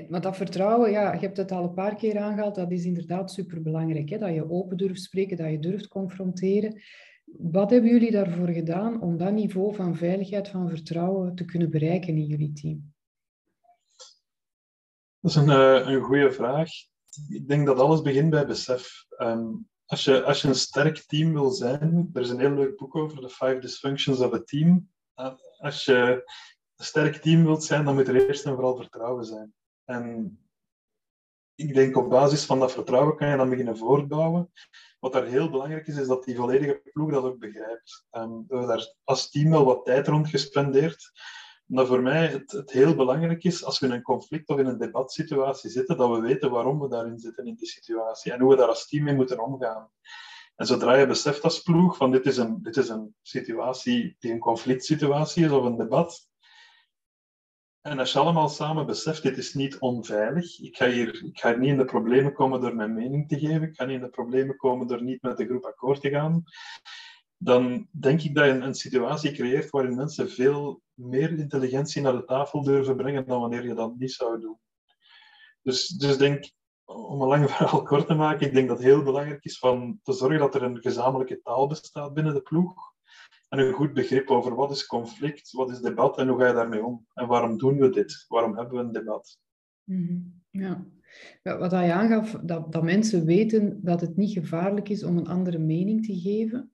[0.09, 3.31] Maar dat vertrouwen, ja, je hebt het al een paar keer aangehaald, dat is inderdaad
[3.31, 4.09] superbelangrijk.
[4.09, 4.17] Hè?
[4.17, 6.81] Dat je open durft spreken, dat je durft confronteren.
[7.25, 12.15] Wat hebben jullie daarvoor gedaan om dat niveau van veiligheid, van vertrouwen te kunnen bereiken
[12.15, 12.93] in jullie team?
[15.19, 16.69] Dat is een, uh, een goede vraag.
[17.29, 19.05] Ik denk dat alles begint bij besef.
[19.17, 22.77] Um, als je, als je een sterk team wil zijn, er is een heel leuk
[22.77, 24.89] boek over, The Five Dysfunctions of a Team.
[25.57, 26.23] Als je
[26.75, 29.53] een sterk team wilt zijn, dan moet er eerst en vooral vertrouwen zijn.
[29.85, 30.39] En
[31.55, 34.51] ik denk op basis van dat vertrouwen kan je dan beginnen voortbouwen.
[34.99, 38.05] Wat daar heel belangrijk is, is dat die volledige ploeg dat ook begrijpt.
[38.09, 41.11] We hebben daar als team wel wat tijd rond gespendeerd
[41.67, 44.65] omdat voor mij het, het, heel belangrijk is, als we in een conflict of in
[44.65, 48.49] een debatsituatie zitten, dat we weten waarom we daarin zitten in die situatie en hoe
[48.49, 49.89] we daar als team mee moeten omgaan.
[50.55, 54.31] En zodra je beseft als ploeg van dit is een, dit is een situatie die
[54.31, 56.29] een conflict situatie is of een debat,
[57.85, 60.59] en als je allemaal samen beseft, dit is niet onveilig.
[60.59, 63.61] Ik ga, hier, ik ga niet in de problemen komen door mijn mening te geven.
[63.61, 66.43] Ik ga niet in de problemen komen door niet met de groep akkoord te gaan
[67.37, 72.25] dan denk ik dat je een, situatie creëert waarin mensen veel meer intelligentie naar de
[72.25, 74.59] tafel durven brengen dan wanneer je dat niet zou doen.
[75.61, 76.51] Dus, dus denk,
[76.85, 79.99] om een lang verhaal kort te maken, ik denk dat het heel belangrijk is van
[80.03, 82.93] te zorgen dat er een gezamenlijke taal bestaat binnen de ploeg.
[83.55, 86.53] En een goed begrip over wat is conflict, wat is debat en hoe ga je
[86.53, 87.05] daarmee om?
[87.13, 88.25] En waarom doen we dit?
[88.27, 89.39] Waarom hebben we een debat?
[89.83, 90.17] Mhm.
[90.51, 90.85] Ja.
[91.43, 95.57] Wat hij aangaf, dat, dat mensen weten dat het niet gevaarlijk is om een andere
[95.57, 96.71] mening te geven.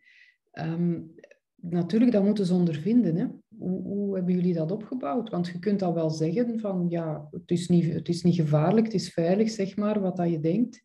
[0.54, 1.16] Um,
[1.56, 3.16] natuurlijk, dat moeten ze ondervinden.
[3.16, 3.26] Hè?
[3.58, 5.30] Hoe, hoe, hebben jullie dat opgebouwd?
[5.30, 8.86] Want je kunt dat wel zeggen van, ja, het is niet, het is niet gevaarlijk,
[8.86, 10.84] het is veilig, zeg maar, wat dat je denkt.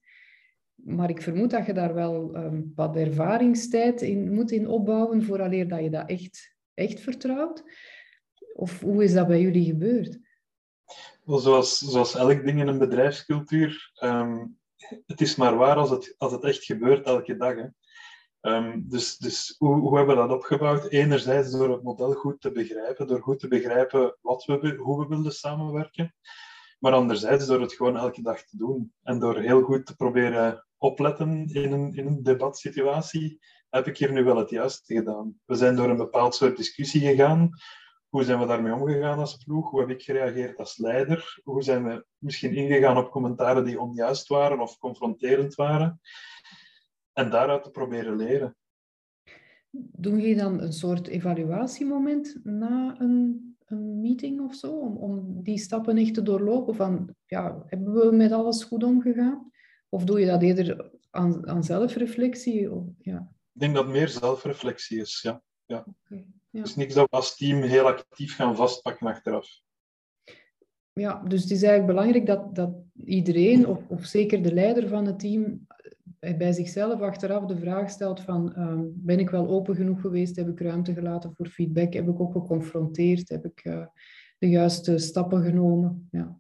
[0.87, 5.69] Maar ik vermoed dat je daar wel um, wat ervaringstijd in moet in opbouwen vooraleer
[5.69, 7.65] dat je dat echt, echt vertrouwt.
[8.55, 10.19] Of hoe is dat bij jullie gebeurd?
[11.25, 14.59] Zoals, zoals elk ding in een bedrijfscultuur, um,
[15.07, 17.55] het is maar waar als het, als het echt gebeurt elke dag.
[17.55, 17.67] Hè.
[18.41, 20.87] Um, dus dus hoe, hoe, hebben we dat opgebouwd?
[20.89, 25.17] Enerzijds door het model goed te begrijpen, door goed te begrijpen wat we, hoe we
[25.17, 26.15] willen samenwerken.
[26.79, 28.93] Maar anderzijds door het gewoon elke dag te doen.
[29.03, 33.39] En door heel goed te proberen opletten in een, in een debatsituatie,
[33.71, 35.41] heb ik hier nu wel het juiste gedaan.
[35.45, 37.51] We zijn door een bepaald soort discussie gegaan.
[38.09, 39.71] Hoe zijn we daarmee omgegaan als ploeg?
[39.71, 41.41] Hoe heb ik gereageerd als leider?
[41.45, 46.01] Hoe zijn we misschien ingegaan op commentaren die onjuist waren of confronterend waren?
[47.17, 48.57] en daaruit te proberen leren.
[49.71, 55.59] Doen jullie dan een soort evaluatiemoment na een, een meeting of zo, om, om die
[55.59, 56.75] stappen echt te doorlopen?
[56.75, 59.51] Van, ja, hebben we met alles goed omgegaan?
[59.97, 62.73] Of doe je dat eerder aan, aan zelfreflectie?
[62.73, 63.33] Of, ja.
[63.53, 65.43] Ik denk dat het meer zelfreflectie is, ja.
[65.67, 65.87] ja.
[66.05, 69.49] Okay, niks dat we als team heel actief gaan vastpakken achteraf.
[70.93, 72.71] Ja, dus het is eigenlijk belangrijk dat, dat
[73.05, 75.67] iedereen, of, of zeker de leider van het team,
[76.19, 80.37] bij zichzelf achteraf de vraag stelt van ehm, ben ik wel open genoeg geweest?
[80.37, 81.93] Heb ik ruimte gelaten voor feedback?
[81.93, 83.29] Heb ik ook geconfronteerd?
[83.29, 83.87] Heb ik uh,
[84.39, 86.09] de juiste stappen genomen?
[86.11, 86.39] Ja.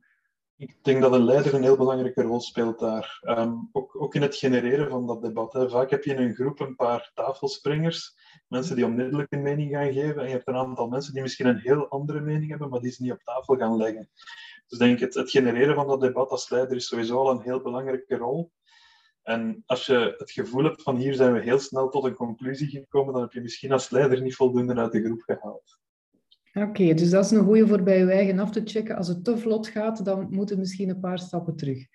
[0.58, 3.18] Ik denk dat een leider een heel belangrijke rol speelt daar.
[3.22, 5.52] Ehm, ook, ook, in het genereren van dat debat.
[5.52, 5.70] Hè.
[5.70, 8.16] Vaak heb je in een groep een paar tafelspringers,
[8.48, 10.22] mensen die onmiddellijk een mening gaan geven.
[10.22, 12.92] En je hebt een aantal mensen die misschien een heel andere mening hebben, maar die
[12.92, 14.10] ze niet op tafel gaan leggen.
[14.66, 17.62] Dus denk het, het genereren van dat debat als leider is sowieso al een heel
[17.62, 18.52] belangrijke rol.
[19.22, 22.68] En als je het gevoel hebt van hier zijn we heel snel tot een conclusie
[22.68, 25.78] gekomen, dan heb je misschien als leider niet voldoende uit de groep gehaald.
[26.62, 28.96] Oké, dus dat is een goede voor bij je eigen af te checken.
[28.96, 31.86] Als het te vlot gaat, dan moeten misschien een paar stappen terug.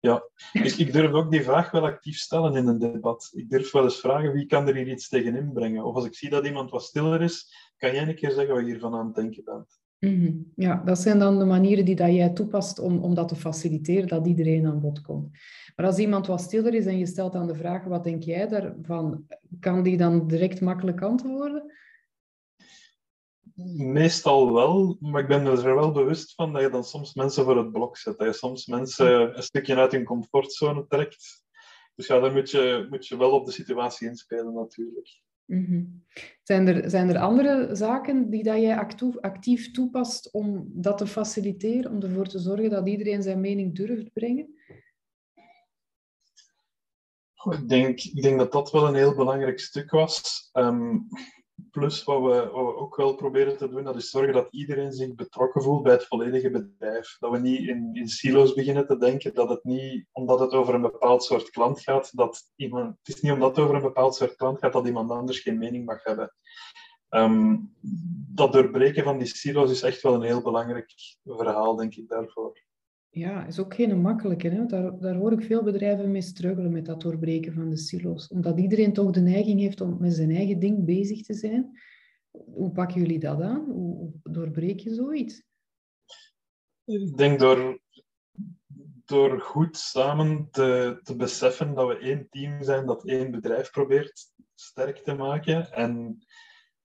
[0.00, 3.30] Ja, dus ik durf ook die vraag wel actief stellen in een debat.
[3.34, 5.84] Ik durf wel eens vragen wie kan er hier iets tegen inbrengen.
[5.84, 8.64] Of als ik zie dat iemand wat stiller is, kan jij een keer zeggen wat
[8.64, 9.80] je hiervan aan het denken bent.
[9.98, 10.32] Mhm.
[10.54, 14.08] Ja, dat zijn dan de manieren die dat jij toepast om, om dat te faciliteren,
[14.08, 15.38] dat iedereen aan bod komt.
[15.76, 18.48] Maar als iemand wat stiller is en je stelt dan de vraag, wat denk jij
[18.48, 19.26] daarvan?
[19.60, 21.72] Kan die dan direct makkelijk antwoorden?
[23.76, 27.56] Meestal wel, maar ik ben er wel bewust van dat je dan soms mensen voor
[27.56, 28.18] het blok zet.
[28.18, 31.44] Dat je soms mensen een stukje uit hun comfortzone trekt.
[31.94, 35.22] Dus ja, dan moet je, moet je wel op de situatie inspelen natuurlijk.
[35.44, 35.84] Mhm.
[36.42, 41.06] zijn, er, zijn er andere zaken die dat jij actief, actief toepast om dat te
[41.06, 44.54] faciliteren, om ervoor te zorgen dat iedereen zijn mening durft brengen?
[47.50, 50.48] Ik denk, ik denk dat dat wel een heel belangrijk stuk was.
[50.52, 50.98] Ehm,
[51.76, 55.62] Plus wat we, ook wel proberen te doen, dat is zorgen dat iedereen zich betrokken
[55.62, 57.16] voelt bij het volledige bedrijf.
[57.18, 60.74] Dat we niet in, in silo's beginnen te denken dat het niet, omdat het over
[60.74, 64.14] een bepaald soort klant gaat, dat iemand, het is niet omdat het over een bepaald
[64.14, 66.34] soort klant gaat dat iemand anders geen mening mag hebben.
[67.08, 67.56] Ehm,
[68.34, 70.92] dat doorbreken van die silo's is echt wel een heel belangrijk
[71.24, 72.65] verhaal, denk ik, daarvoor.
[73.10, 74.48] Ja, is ook geen makkelijke.
[74.48, 74.66] Hè?
[74.66, 78.28] Daar, daar hoor ik veel bedrijven mee struggelen met dat doorbreken van de silo's.
[78.28, 81.80] Omdat iedereen toch de neiging heeft om met zijn eigen ding bezig te zijn.
[82.30, 83.70] Hoe pakken jullie dat aan?
[83.70, 85.42] Hoe doorbreek je zoiets?
[86.84, 87.80] Ik denk door,
[89.04, 94.32] door goed samen te, te beseffen dat we één team zijn dat één bedrijf probeert
[94.54, 95.72] sterk te maken.
[95.72, 96.18] En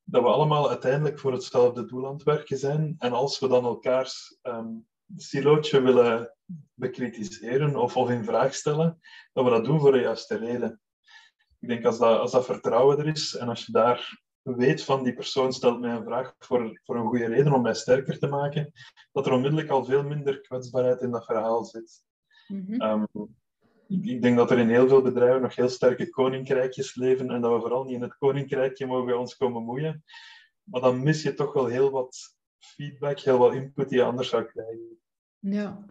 [0.04, 2.96] dat we allemaal uiteindelijk voor hetzelfde doel aan het werken zijn.
[2.98, 4.74] En als we dan elkaars ehm,
[5.16, 6.36] silootje willen
[6.74, 9.00] bekritiseren of, of in vraag stellen,
[9.34, 10.82] dat we dat doen voor de juiste reden.
[11.60, 15.04] Ik denk als dat, als dat vertrouwen er is en als je daar weet van
[15.04, 18.28] die persoon stelt mij een vraag voor, voor een goede reden om mij sterker te
[18.28, 18.72] maken,
[19.12, 22.04] dat er onmiddellijk al veel minder kwetsbaarheid in dat verhaal zit.
[22.48, 22.82] Mhm.
[22.82, 23.04] Ehm,
[23.88, 27.42] ik, ik, denk dat er in heel veel bedrijven nog heel sterke koninkrijkjes leven en
[27.42, 30.04] dat we vooral niet in het koninkrijkje mogen ons komen moeien.
[30.64, 34.30] Maar dan mis je toch wel heel wat feedback, heel wat input die je anders
[34.30, 35.01] zou krijgen.
[35.42, 35.86] Ja.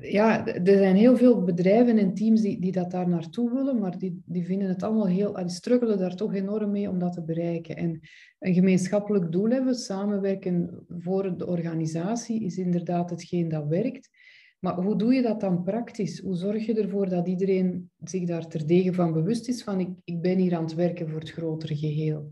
[0.00, 3.98] ja, er zijn heel veel bedrijven en teams die, die dat daar naartoe willen, maar
[3.98, 7.22] die, die vinden het allemaal heel, die struggelen daar toch enorm mee om dat te
[7.22, 7.76] bereiken.
[7.76, 8.00] En
[8.38, 14.10] een gemeenschappelijk doel hebben, samenwerken voor de organisatie, is inderdaad hetgeen dat werkt.
[14.58, 16.20] Maar hoe doe je dat dan praktisch?
[16.20, 20.20] Hoe zorg je ervoor dat iedereen zich daar terdege van bewust is van ik, ik
[20.20, 22.30] ben hier aan het werken voor het grotere geheel?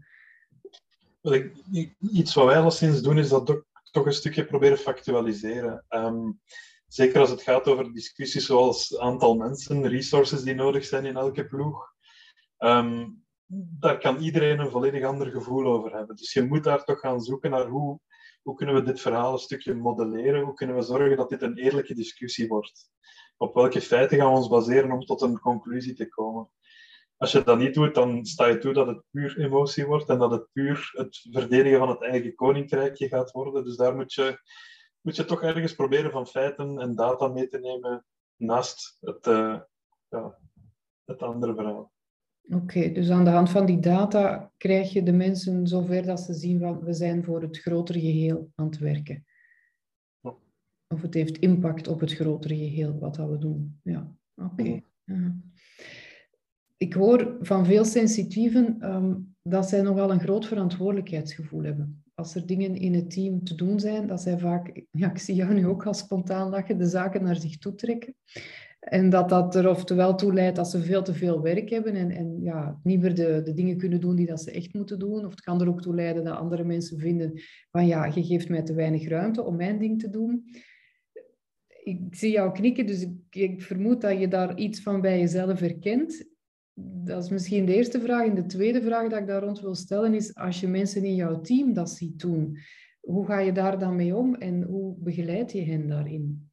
[2.12, 5.84] Iets wat wij alleszins doen, is dat toch een stukje proberen factualiseren.
[5.88, 6.32] Ehm,
[6.86, 11.46] zeker als het gaat over discussies zoals aantal mensen, resources die nodig zijn in elke
[11.46, 11.92] ploeg.
[12.56, 13.08] Ehm,
[13.78, 16.16] daar kan iedereen een volledig ander gevoel over hebben.
[16.16, 18.00] Dus je moet daar toch gaan zoeken naar hoe,
[18.42, 21.56] hoe kunnen we dit verhaal een stukje modelleren, hoe kunnen we zorgen dat dit een
[21.56, 22.90] eerlijke discussie wordt.
[23.36, 26.50] Op welke feiten gaan we ons baseren om tot een conclusie te komen?
[27.16, 30.18] Als je dat niet doet, dan sta je toe dat het puur emotie wordt en
[30.18, 33.64] dat het puur het verdedigen van het eigen koninkrijkje gaat worden.
[33.64, 34.38] Dus daar moet je,
[35.00, 38.04] moet je toch ergens proberen van feiten en data mee te nemen
[38.36, 39.60] naast het, uh,
[40.08, 40.38] ja,
[41.04, 41.92] het andere verhaal.
[42.48, 46.34] Oké, dus aan de hand van die data krijg je de mensen zover dat ze
[46.34, 49.24] zien van we zijn voor het grotere geheel aan het werken.
[50.88, 53.80] Of het heeft impact op het grotere geheel wat dat we doen.
[53.82, 54.82] Ja, oké.
[55.04, 55.30] Mhm
[56.76, 62.02] ik hoor van veel sensitieven ehm, dat zij nogal een groot verantwoordelijkheidsgevoel hebben.
[62.14, 65.34] Als er dingen in het team te doen zijn, dat zij vaak, ja, ik zie
[65.34, 68.14] jou nu ook al spontaan lachen, de zaken naar zich toe trekken.
[68.80, 72.10] En dat dat er oftewel toe leidt dat ze veel te veel werk hebben en,
[72.10, 75.24] en ja, niet meer de, de dingen kunnen doen die dat ze echt moeten doen.
[75.24, 78.48] Of het kan er ook toe leiden dat andere mensen vinden van ja, je geeft
[78.48, 80.44] mij te weinig ruimte om mijn ding te doen.
[81.82, 85.60] Ik zie jou knikken, dus ik, ik vermoed dat je daar iets van bij jezelf
[85.60, 86.33] herkent
[86.76, 88.26] dat is misschien de eerste vraag.
[88.26, 91.14] En de tweede vraag dat ik daar rond wil stellen is, als je mensen in
[91.14, 92.58] jouw team dat ziet doen,
[93.00, 96.52] hoe ga je daar dan mee om en hoe begeleid je hen daarin?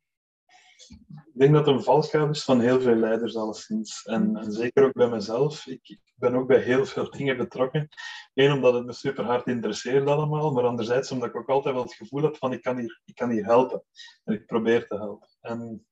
[1.33, 4.03] Ik denk dat het een valkuil is van heel veel leiders alleszins.
[4.03, 5.67] En, en zeker ook bij mezelf.
[5.67, 7.89] Ik, ik, ben ook bij heel veel dingen betrokken.
[8.33, 10.51] Eén, omdat het me super hard interesseert allemaal.
[10.51, 13.15] Maar anderzijds omdat ik ook altijd wel het gevoel heb van ik kan hier, ik
[13.15, 13.83] kan hier helpen.
[14.23, 15.27] En ik probeer te helpen.
[15.41, 15.85] En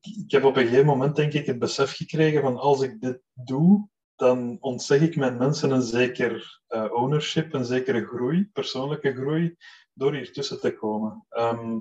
[0.00, 3.20] ik, heb op een gegeven moment denk ik het besef gekregen van als ik dit
[3.32, 9.56] doe, dan ontzeg ik mijn mensen een zeker uh, ownership, een zekere groei, persoonlijke groei,
[9.92, 11.24] door hier tussen te komen.
[11.28, 11.78] Ehm,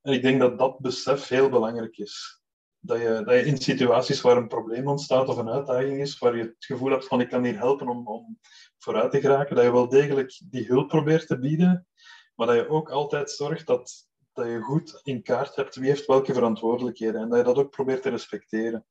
[0.00, 2.42] en ik denk dat dat besef heel belangrijk is.
[2.78, 6.36] Dat je, dat je in situaties waar een probleem ontstaat of een uitdaging is, waar
[6.36, 8.38] je het gevoel hebt van ik kan hier helpen om, om
[8.78, 11.86] vooruit te geraken, dat je wel degelijk die hulp probeert te bieden,
[12.34, 16.06] maar dat je ook altijd zorgt dat, dat je goed in kaart hebt wie heeft
[16.06, 18.86] welke verantwoordelijkheden en dat je dat ook probeert te respecteren.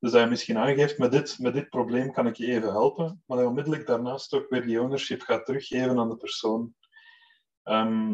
[0.00, 3.04] Dus dat je misschien aangeeft, met dit, met dit probleem kan ik je even helpen,
[3.04, 6.74] maar dat je onmiddellijk daarnaast ook weer die ownership gaat teruggeven aan de persoon.
[7.62, 8.12] Ehm,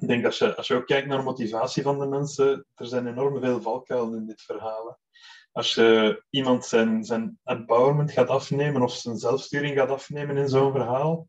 [0.00, 2.86] ik denk als je, als je ook kijkt naar de motivatie van de mensen, er
[2.86, 4.98] zijn enorm veel valkuilen in dit verhaal.
[5.52, 10.72] Als je iemand zijn, zijn empowerment gaat afnemen of zijn zelfsturing gaat afnemen in zo'n
[10.72, 11.28] verhaal,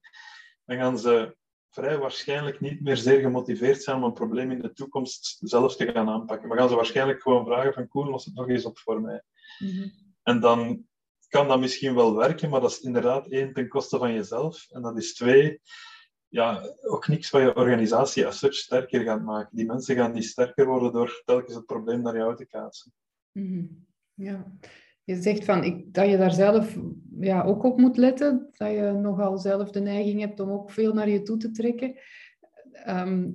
[0.66, 1.36] dan gaan ze
[1.74, 5.92] vrij waarschijnlijk niet meer zeer gemotiveerd zijn om een probleem in de toekomst zelf te
[5.92, 6.48] gaan aanpakken.
[6.48, 9.24] Maar gaan ze waarschijnlijk gewoon vragen van Koen, los het nog eens op voor mij.
[9.60, 9.90] Mhm.
[10.24, 10.88] En dan
[11.28, 14.66] kan dat misschien wel werken, maar dat is inderdaad één ten koste van jezelf.
[14.70, 15.62] En dat is twee,
[16.28, 19.56] ja, ook niks wat je organisatie als such sterker gaat maken.
[19.56, 22.94] Die mensen gaan niet sterker worden door telkens het probleem naar jou te kaatsen.
[23.32, 23.66] Mhm.
[24.14, 24.58] Ja,
[25.04, 26.78] je zegt van, ik, dat je daar zelf
[27.20, 28.48] ja, ook op moet letten.
[28.52, 31.96] Dat je nogal zelf de neiging hebt om ook veel naar je toe te trekken.
[32.72, 33.30] Ehm,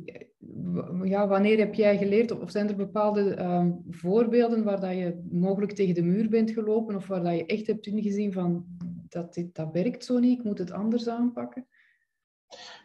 [1.03, 5.73] ja, wanneer heb jij geleerd, of zijn er bepaalde ehm, voorbeelden waar dat je mogelijk
[5.73, 8.65] tegen de muur bent gelopen, of waar dat je echt hebt ingezien van,
[9.09, 11.67] dat, dit, dat werkt zo niet, ik moet het anders aanpakken?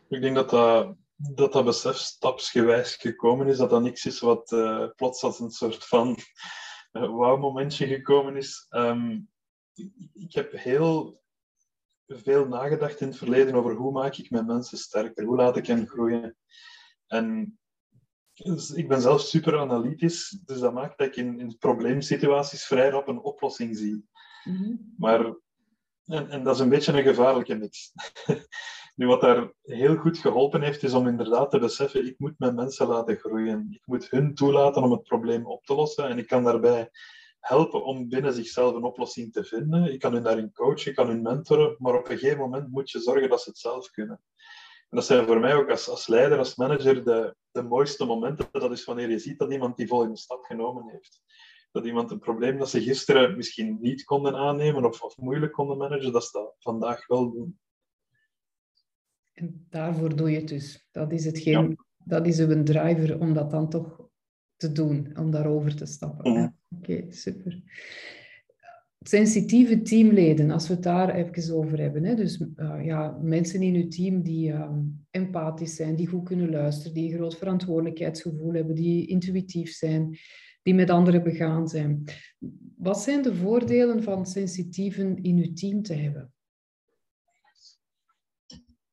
[0.09, 4.51] Ik denk dat dat, dat, dat besef stapsgewijs gekomen is, dat dat niks is wat
[4.51, 6.17] uh, plots als een soort van
[6.93, 8.65] uh, wauw-momentje gekomen is.
[8.69, 9.19] Ehm,
[10.13, 11.21] ik heb heel
[12.07, 15.67] veel nagedacht in het verleden over hoe maak ik mijn mensen sterker, hoe laat ik
[15.67, 16.37] hen groeien.
[17.07, 17.57] En
[18.33, 22.89] dus ik ben zelf super analytisch, dus dat maakt dat ik in, in probleemsituaties vrij
[22.89, 24.07] rap een oplossing zie.
[24.43, 24.75] Mhm.
[24.97, 25.35] Maar,
[26.05, 27.91] en, en dat is een beetje een gevaarlijke mix.
[28.95, 32.55] nu, wat daar heel goed geholpen heeft, is om inderdaad te beseffen, ik moet mijn
[32.55, 33.67] mensen laten groeien.
[33.71, 36.89] Ik moet hun toelaten om het probleem op te lossen en ik kan daarbij
[37.39, 39.93] helpen om binnen zichzelf een oplossing te vinden.
[39.93, 42.91] Ik kan hun daarin coachen, ik kan hun mentoren, maar op een gegeven moment moet
[42.91, 44.21] je zorgen dat ze het zelf kunnen.
[44.89, 48.47] En dat zijn voor mij ook als, als leider, als manager, de, de mooiste momenten.
[48.51, 51.21] Dat is wanneer je ziet dat iemand die volgende stap genomen heeft.
[51.71, 55.77] Dat iemand een probleem dat ze gisteren misschien niet konden aannemen of, of moeilijk konden
[55.77, 57.59] managen, dat ze dat vandaag wel doen.
[59.33, 60.87] En daarvoor doe je het dus.
[60.91, 64.09] Dat is hetgeen, dat is uw driver om dat dan toch
[64.55, 66.31] te doen, om daarover te stappen.
[66.31, 66.49] Mhm.
[66.77, 67.61] Oké, super.
[68.99, 72.03] Sensitieve teamleden, als we het daar even over hebben.
[72.03, 72.15] Hè?
[72.15, 76.93] Dus uh, ja, mensen in uw team die um, empathisch zijn, die goed kunnen luisteren,
[76.93, 80.17] die een groot verantwoordelijkheidsgevoel hebben, die intuïtief zijn,
[80.61, 82.03] die met anderen begaan zijn.
[82.77, 86.33] Wat zijn de voordelen van sensitieven in uw team te hebben?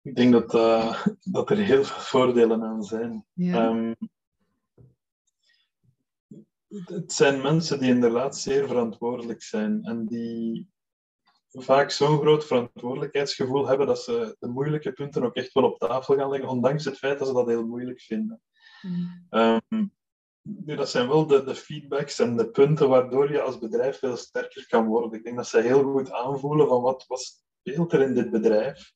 [0.02, 3.26] Ik denk dat, uh, dat er heel veel voordelen aan zijn.
[3.32, 3.68] Ja.
[3.68, 3.96] Um,
[6.68, 10.68] het zijn mensen die inderdaad zeer verantwoordelijk zijn en die
[11.50, 16.16] vaak zo'n groot verantwoordelijkheidsgevoel hebben dat ze de moeilijke punten ook echt wel op tafel
[16.16, 18.40] gaan leggen, ondanks het feit dat ze dat heel moeilijk vinden.
[18.82, 19.26] Mm.
[19.30, 19.86] Ehm,
[20.42, 24.66] dat zijn wel de, de, feedbacks en de punten waardoor je als bedrijf veel sterker
[24.66, 25.18] kan worden.
[25.18, 28.92] Ik denk dat ze heel goed aanvoelen van wat, wat speelt er in dit bedrijf?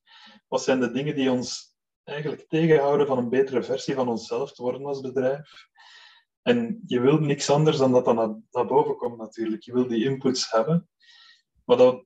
[0.49, 4.63] Wat zijn de dingen die ons eigenlijk tegenhouden van een betere versie van onszelf te
[4.63, 5.69] worden als bedrijf?
[6.43, 8.15] En je wilt niks anders dan dat dat
[8.51, 9.63] naar, boven komt natuurlijk.
[9.63, 10.89] Je wil die inputs hebben.
[11.65, 12.05] Maar dat,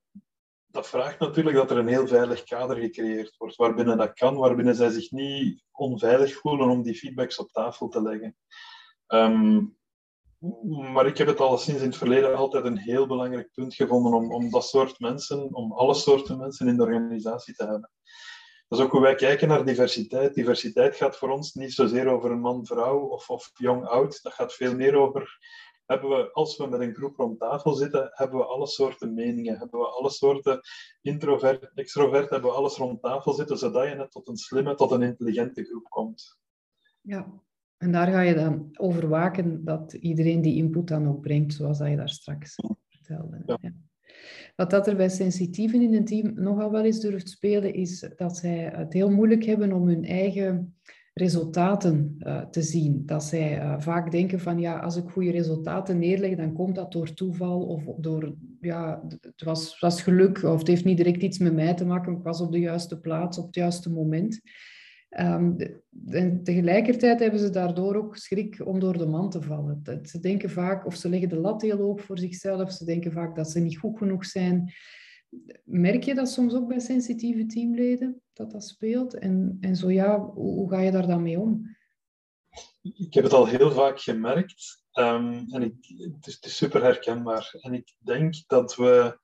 [0.66, 4.74] dat vraagt natuurlijk dat er een heel veilig kader gecreëerd wordt, waarbinnen dat kan, waarbinnen
[4.74, 8.37] zij zich niet onveilig voelen om die feedbacks op tafel te leggen.
[9.07, 9.64] Ehm,
[10.92, 14.12] maar ik heb het al sinds in het verleden altijd een heel belangrijk punt gevonden
[14.12, 17.90] om, om dat soort mensen, om alle soorten mensen in de organisatie te hebben.
[18.68, 20.35] Dat is ook hoe wij kijken naar diversiteit.
[20.35, 24.23] Diversiteit gaat voor ons niet zozeer over een man-vrouw of, of jong-oud.
[24.23, 25.38] Dat gaat veel meer over,
[25.87, 29.58] hebben we, als we met een groep rond tafel zitten, hebben we alle soorten meningen,
[29.58, 30.60] hebben we alle soorten
[31.02, 34.90] introvert, extrovert, hebben we alles rond tafel zitten, zodat je net tot een slimme, tot
[34.90, 36.38] een intelligente groep komt.
[37.00, 37.42] Ja,
[37.79, 41.79] en daar ga je dan over waken dat iedereen die input dan ook brengt, zoals
[41.79, 42.54] dat je daar straks
[42.88, 43.42] vertelde.
[43.46, 43.72] Ja.
[44.56, 48.37] Wat dat er bij sensitieven in een team nogal wel eens durft spelen, is dat
[48.37, 50.74] zij het heel moeilijk hebben om hun eigen
[51.14, 53.02] resultaten uh, te zien.
[53.06, 56.92] Dat zij uh, vaak denken van ja, als ik goede resultaten neerleg, dan komt dat
[56.92, 61.22] door toeval of door, ja, het was, het was geluk of het heeft niet direct
[61.22, 64.40] iets met mij te maken, ik was op de juiste plaats op het juiste moment.
[65.09, 69.83] En tegelijkertijd hebben ze daardoor ook schrik om door de man te vallen.
[70.02, 73.37] Ze denken vaak, of ze leggen de lat heel hoog voor zichzelf, ze denken vaak
[73.37, 74.73] dat ze niet goed genoeg zijn.
[75.65, 79.15] Merk je dat soms ook bij sensitieve teamleden, dat dat speelt?
[79.15, 81.77] En, en zo ja, hoe, ga je daar dan mee om?
[82.83, 85.75] Ik heb het al heel vaak gemerkt um, en ik,
[86.15, 87.54] het, is, het is super herkenbaar.
[87.61, 89.19] En ik denk dat we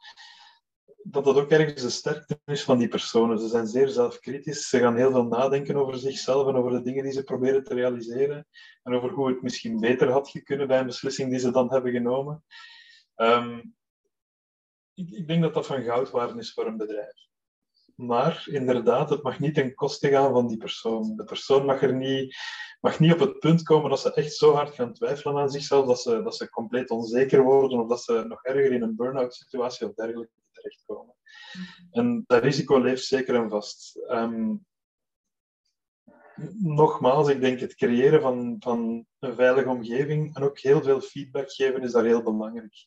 [1.06, 3.38] dat dat ook ergens de sterkte is van die personen.
[3.38, 4.68] Ze zijn zeer zelfkritisch.
[4.68, 7.74] Ze gaan heel veel nadenken over zichzelf en over de dingen die ze proberen te
[7.74, 8.46] realiseren.
[8.82, 11.92] En over hoe het misschien beter had kunnen bij een beslissing die ze dan hebben
[11.92, 12.44] genomen.
[13.16, 13.74] Um,
[14.94, 17.28] ik, ik, denk dat dat van goud waard is voor een bedrijf.
[17.94, 21.16] Maar inderdaad, het mag niet ten koste gaan van die persoon.
[21.16, 22.36] De persoon mag er niet,
[22.80, 25.86] mag niet op het punt komen dat ze echt zo hard gaan twijfelen aan zichzelf
[25.86, 29.34] dat ze, dat ze compleet onzeker worden of dat ze nog erger in een burn-out
[29.34, 30.32] situatie of dergelijke
[31.90, 33.96] En dat risico leeft zeker en vast.
[34.10, 34.66] Um,
[36.58, 41.52] nogmaals, ik denk het creëren van, van een veilige omgeving en ook heel veel feedback
[41.52, 42.86] geven is daar heel belangrijk.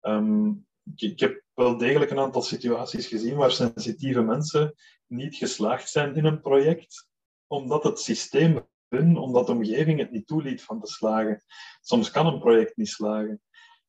[0.00, 4.74] Um, ik, heb wel degelijk een aantal situaties gezien waar sensitieve mensen
[5.06, 7.08] niet geslaagd zijn in een project,
[7.46, 8.66] omdat het systeem
[8.98, 11.44] omdat de omgeving het niet toeliet van te slagen.
[11.80, 13.42] Soms kan een project niet slagen.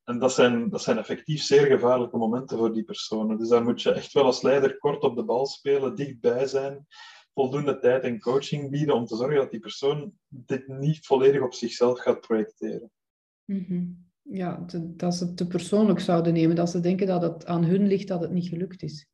[0.05, 3.37] En dat zijn, dat zijn effectief zeer gevaarlijke momenten voor die personen.
[3.37, 6.87] Dus daar moet je echt wel als leider kort op de bal spelen, dichtbij zijn,
[7.33, 11.53] voldoende tijd en coaching bieden om te zorgen dat die persoon dit niet volledig op
[11.53, 12.91] zichzelf gaat projecteren.
[13.45, 17.63] Mm ja, dat ze het te persoonlijk zouden nemen, dat ze denken dat het aan
[17.63, 19.07] hun ligt dat het niet gelukt is.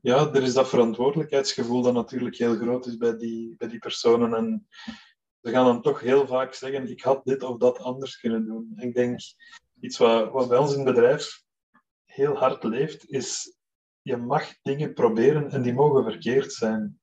[0.00, 4.34] Ja, er is dat verantwoordelijkheidsgevoel dat natuurlijk heel groot is bij die, bij die personen.
[4.34, 4.66] En
[5.40, 8.72] ze gaan dan toch heel vaak zeggen, ik had dit of dat anders kunnen doen.
[8.76, 9.20] ik denk,
[9.80, 11.44] iets wat, wat bij ons in het bedrijf
[12.04, 13.56] heel hard leeft, is
[14.02, 17.00] je mag dingen proberen en die mogen verkeerd zijn.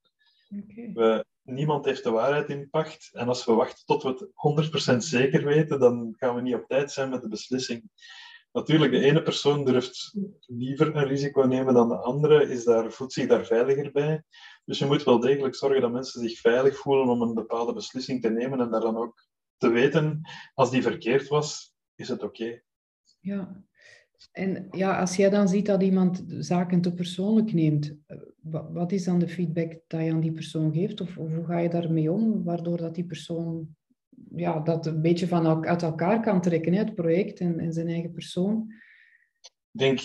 [0.94, 3.10] We, niemand heeft de waarheid in pacht.
[3.14, 6.68] En als we wachten tot we het 100% zeker weten, dan gaan we niet op
[6.68, 7.90] tijd zijn met de beslissing.
[8.52, 13.14] Natuurlijk, de ene persoon durft liever een risico nemen dan de andere, is daar, voelt
[13.14, 14.24] zich daar veiliger bij.
[14.66, 18.22] Dus je moet wel degelijk zorgen dat mensen zich veilig voelen om een bepaalde beslissing
[18.22, 20.22] te nemen en daar dan ook te weten,
[20.54, 22.62] als die verkeerd was, is het oké.
[23.20, 23.64] Ja,
[24.32, 28.18] en ja, als jij dan ziet dat iemand zaken te persoonlijk neemt, eh,
[28.72, 31.02] wat is dan de feedback dat je aan die persoon geeft?
[31.02, 33.76] Of, hoe ga je daarmee om, waardoor dat die persoon
[34.36, 38.12] ja, dat een beetje van uit elkaar kan trekken, het project en, en zijn eigen
[38.12, 38.74] persoon?
[39.72, 40.00] Ik denk,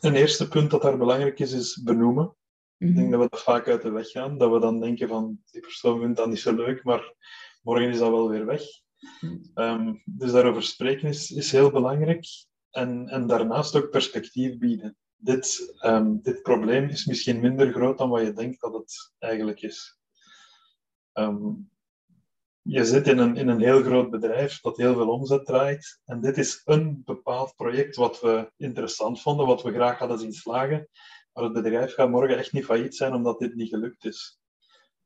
[0.00, 2.34] een eerste punt dat daar belangrijk is, is benoemen.
[2.78, 3.10] Ik denk mhm.
[3.10, 4.38] dat we dat vaak uit de weg gaan.
[4.38, 7.14] Dat we dan denken van, die persoon vindt dat niet zo leuk, maar
[7.62, 8.62] morgen is dat wel weer weg.
[9.54, 12.26] Ehm, dus daarover spreken is, is heel belangrijk.
[12.70, 14.96] En, en daarnaast ook perspectief bieden.
[15.16, 19.62] Dit, ehm, dit probleem is misschien minder groot dan wat je denkt dat het eigenlijk
[19.62, 19.98] is.
[21.12, 21.52] Ehm,
[22.62, 26.00] je zit in een, in een heel groot bedrijf dat heel veel omzet draait.
[26.04, 30.32] En dit is een bepaald project wat we interessant vonden, wat we graag hadden zien
[30.32, 30.88] slagen.
[31.32, 34.40] Maar het bedrijf gaat morgen echt niet failliet zijn omdat dit niet gelukt is.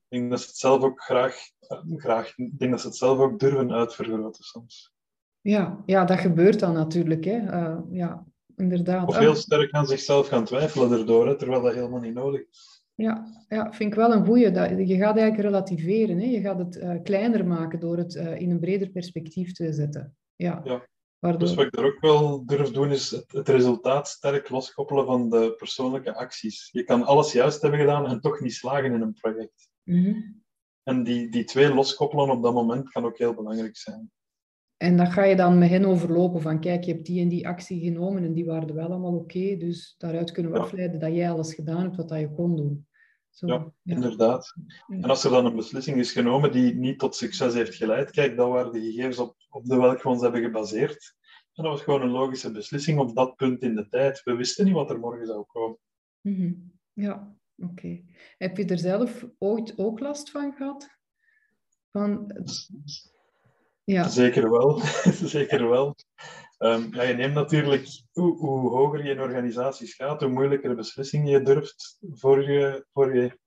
[0.09, 1.37] Ik denk dat ze het zelf ook graag,
[2.05, 4.93] graag ik denk dat ze het zelf ook durven uitvergroten soms.
[5.41, 7.25] Ja, ja dat gebeurt dan natuurlijk.
[7.25, 7.37] Hè.
[7.37, 9.09] Uh, ja, inderdaad.
[9.09, 12.75] Of heel sterk aan zichzelf gaan twijfelen erdoor, hè, terwijl dat helemaal niet nodig is.
[12.95, 14.51] Ja, ja, vind ik wel een goeie.
[14.87, 16.19] Je gaat eigenlijk relativeren.
[16.19, 16.27] Hè.
[16.27, 20.17] Je gaat het uh, kleiner maken door het uh, in een breder perspectief te zetten.
[20.37, 20.61] Ja.
[20.65, 20.87] ja.
[21.19, 21.41] Waardoor...
[21.41, 25.31] Dus wat ik daar ook wel durf doen, is het, het, resultaat sterk loskoppelen van
[25.31, 26.69] de persoonlijke acties.
[26.73, 29.69] Je kan alles juist hebben gedaan en toch niet slagen in een project.
[29.83, 30.44] Mm -hmm.
[30.85, 34.11] En die, die twee loskoppelen op dat moment kan ook heel belangrijk zijn.
[34.77, 37.49] En dan ga je dan met hen overlopen van, kijk, je hebt die en die
[37.49, 39.57] actie genomen en die waren wel allemaal oké.
[39.57, 42.87] dus daaruit kunnen we afleiden dat jij alles gedaan hebt wat dat je kon doen.
[43.31, 44.55] Zo, ja, inderdaad.
[44.89, 48.37] En als er dan een beslissing is genomen die niet tot succes heeft geleid, kijk,
[48.37, 51.17] dat waren de gegevens op, op de welke we ons hebben gebaseerd.
[51.53, 54.23] En dat was gewoon een logische beslissing op dat punt in de tijd.
[54.23, 55.79] We wisten niet wat er morgen zou komen.
[56.21, 56.53] Mhm.
[56.93, 58.03] Ja, oké.
[58.39, 60.89] Heb je er zelf ooit ook last van gehad?
[61.91, 62.33] Van
[63.85, 64.09] ja.
[64.09, 64.81] Zeker wel.
[65.37, 65.95] Zeker wel.
[66.59, 71.31] Um, ja, je neemt natuurlijk, hoe, hoe, hoger je in organisaties gaat, hoe moeilijker beslissingen
[71.31, 73.39] je durft voor je, voor je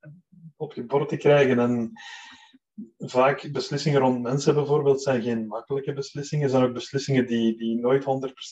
[0.56, 1.60] op je bord te krijgen.
[1.60, 1.92] En
[2.98, 8.04] vaak beslissingen rond mensen bijvoorbeeld zijn geen makkelijke beslissingen, zijn ook beslissingen die, die nooit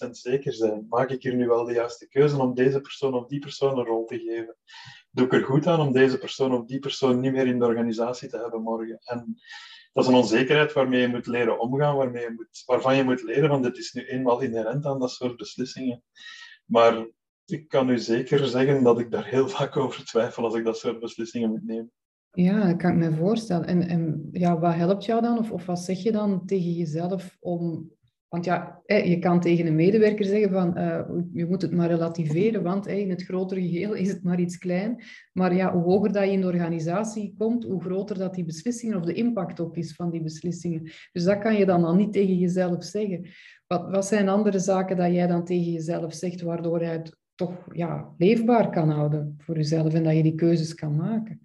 [0.08, 0.86] 100% zeker zijn.
[0.90, 3.86] Maak ik hier nu wel de juiste keuze om deze persoon of die persoon een
[3.86, 4.56] rol te geven?
[5.16, 7.66] Doe ik er goed aan om deze persoon of die persoon niet meer in de
[7.66, 8.98] organisatie te hebben morgen?
[9.04, 9.38] En
[9.94, 13.24] dat is een onzekerheid waarmee je moet leren omgaan, waarmee je moet, waarvan je moet
[13.24, 16.04] leren, want dit is nu eenmaal inherent aan dat soort beslissingen.
[16.66, 17.08] Maar
[17.46, 20.78] ik kan u zeker zeggen dat ik daar heel vaak over twijfel als ik dat
[20.78, 21.92] soort beslissingen moet nemen.
[22.32, 23.68] Ja, dat kan ik me voorstellen.
[23.68, 25.38] En, en ja, wat helpt jou dan?
[25.38, 27.92] Of, of wat zeg je dan tegen jezelf om
[28.36, 31.02] want ja, je kan tegen een medewerker zeggen van uh,
[31.34, 35.04] je moet het maar relativeren, want in het grotere geheel is het maar iets klein.
[35.34, 38.98] Maar ja, hoe hoger dat je in de organisatie komt, hoe groter dat die beslissingen
[38.98, 40.92] of de impact ook is van die beslissingen.
[41.12, 43.26] Dus dat kan je dan al niet tegen jezelf zeggen.
[43.68, 47.66] Wat, wat zijn andere zaken dat jij dan tegen jezelf zegt, waardoor je het toch
[47.72, 51.45] ja, leefbaar kan houden voor jezelf en dat je die keuzes kan maken?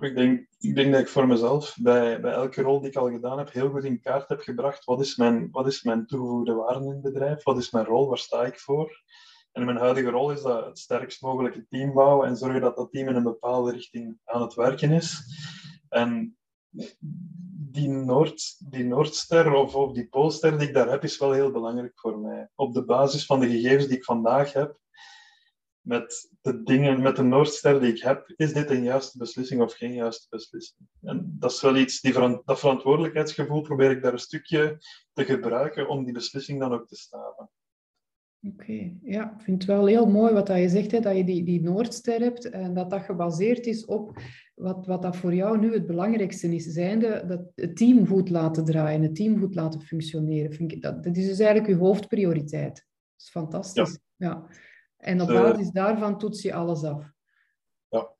[0.00, 3.10] Ik denk, ik denk dat ik voor mezelf bij, bij elke rol die ik al
[3.10, 4.84] gedaan heb, heel goed in kaart heb gebracht.
[4.84, 7.42] Wat is mijn, wat is mijn toegevoegde waarde in het bedrijf?
[7.42, 8.08] Wat is mijn rol?
[8.08, 9.02] Waar sta ik voor?
[9.52, 12.90] En mijn huidige rol is dat het sterkst mogelijke team bouwen en zorgen dat dat
[12.90, 15.22] team in een bepaalde richting aan het werken is.
[15.88, 16.36] En
[17.74, 21.50] die, Noord, die Noordster of, of die Poolster die ik daar heb, is wel heel
[21.50, 22.48] belangrijk voor mij.
[22.54, 24.78] Op de basis van de gegevens die ik vandaag heb,
[25.84, 29.72] met de dingen, met de Noordster die ik heb, is dit een juiste beslissing of
[29.72, 30.88] geen juiste beslissing?
[31.02, 32.12] En dat is wel iets, die
[32.44, 34.78] dat verantwoordelijkheidsgevoel probeer ik daar een stukje
[35.12, 37.50] te gebruiken om die beslissing dan ook te staven.
[38.46, 41.44] Oké, ja, ik vind het wel heel mooi wat je zegt, hè, dat je die,
[41.44, 44.18] die Noordster hebt en dat dat gebaseerd is op
[44.54, 48.64] wat, wat dat voor jou nu het belangrijkste is, zijnde dat het team goed laten
[48.64, 50.52] draaien, het team goed laten functioneren.
[50.52, 52.74] Vind ik, dat, dat is dus eigenlijk je hoofdprioriteit.
[52.74, 53.98] Dat is fantastisch.
[54.16, 54.46] ja.
[55.04, 57.12] En op basis daarvan toets je alles af.
[57.88, 58.10] Ja.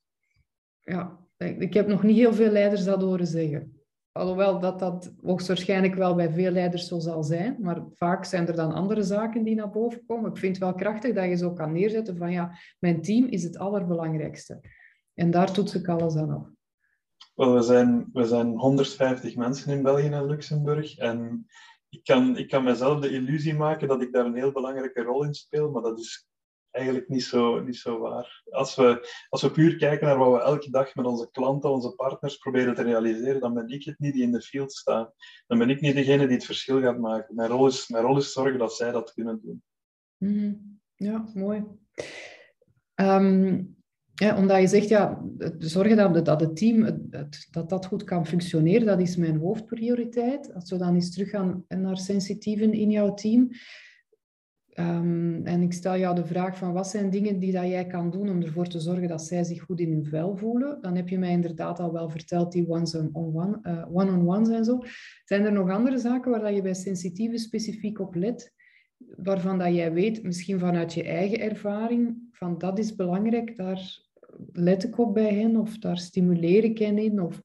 [0.81, 3.79] Ja, ik heb nog niet heel veel leiders dat horen zeggen.
[4.13, 8.57] Alhoewel dat dat hoogstwaarschijnlijk wel bij veel leiders zo zal zijn, maar vaak zijn er
[8.57, 10.31] dan andere zaken die naar boven komen.
[10.31, 13.43] Ik vind het wel krachtig dat je zo kan neerzetten van ja, mijn team is
[13.43, 14.61] het allerbelangrijkste.
[15.15, 16.47] En daar toets ik alles aan af.
[17.35, 21.47] Wel, we zijn, we zijn 150 mensen in België en Luxemburg en
[21.89, 25.25] ik kan, ik kan mezelf de illusie maken dat ik daar een heel belangrijke rol
[25.25, 26.29] in speel, maar dat is
[26.75, 28.43] eigenlijk niet zo, niet zo waar.
[28.51, 31.95] Als we, als we puur kijken naar wat we elke dag met onze klanten, onze
[31.95, 35.15] partners proberen te realiseren, dan ben ik het niet die in de field staat.
[35.47, 37.35] Dan ben ik niet degene die het verschil gaat maken.
[37.35, 39.63] Mijn rol is, mijn rol is zorgen dat zij dat kunnen doen.
[40.17, 40.53] Mhm.
[40.97, 41.65] Ja, mooi.
[42.95, 43.63] Ehm,
[44.15, 45.25] ja, omdat je zegt, ja,
[45.59, 47.09] zorgen dat, dat het team
[47.51, 50.55] dat dat goed kan functioneren, dat is mijn hoofdprioriteit.
[50.55, 53.51] Als we dan eens teruggaan naar sensitieven in jouw team,
[54.75, 58.11] Ehm, en ik stel jou de vraag van wat zijn dingen die dat jij kan
[58.11, 60.81] doen om ervoor te zorgen dat zij zich goed in hun vel voelen.
[60.81, 64.79] Dan heb je mij inderdaad al wel verteld die one-on-one uh, one zijn zo.
[65.25, 68.53] Zijn er nog andere zaken waar dat je bij sensitieve specifiek op let?
[69.17, 73.99] Waarvan dat jij weet, misschien vanuit je eigen ervaring, van dat is belangrijk, daar
[74.53, 77.21] let ik op bij hen of daar stimuleer ik hen in?
[77.21, 77.43] Of...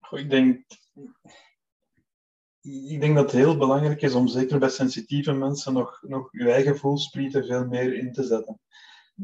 [0.00, 0.64] Goh, ik denk
[2.66, 6.50] ik denk dat het heel belangrijk is om zeker bij sensitieve mensen nog, nog je
[6.50, 8.60] eigen voelsprieten veel meer in te zetten.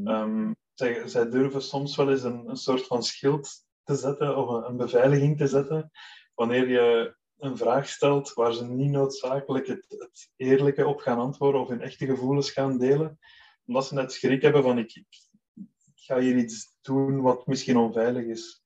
[0.05, 4.49] Um, zij, zij, durven soms wel eens een, een soort van schild te zetten of
[4.49, 5.91] een, een, beveiliging te zetten
[6.35, 11.61] wanneer je een vraag stelt waar ze niet noodzakelijk het, het, eerlijke op gaan antwoorden
[11.61, 13.19] of hun echte gevoelens gaan delen,
[13.67, 15.07] omdat ze net schrik hebben van ik, ik,
[15.55, 18.63] ik ga hier iets doen wat misschien onveilig is.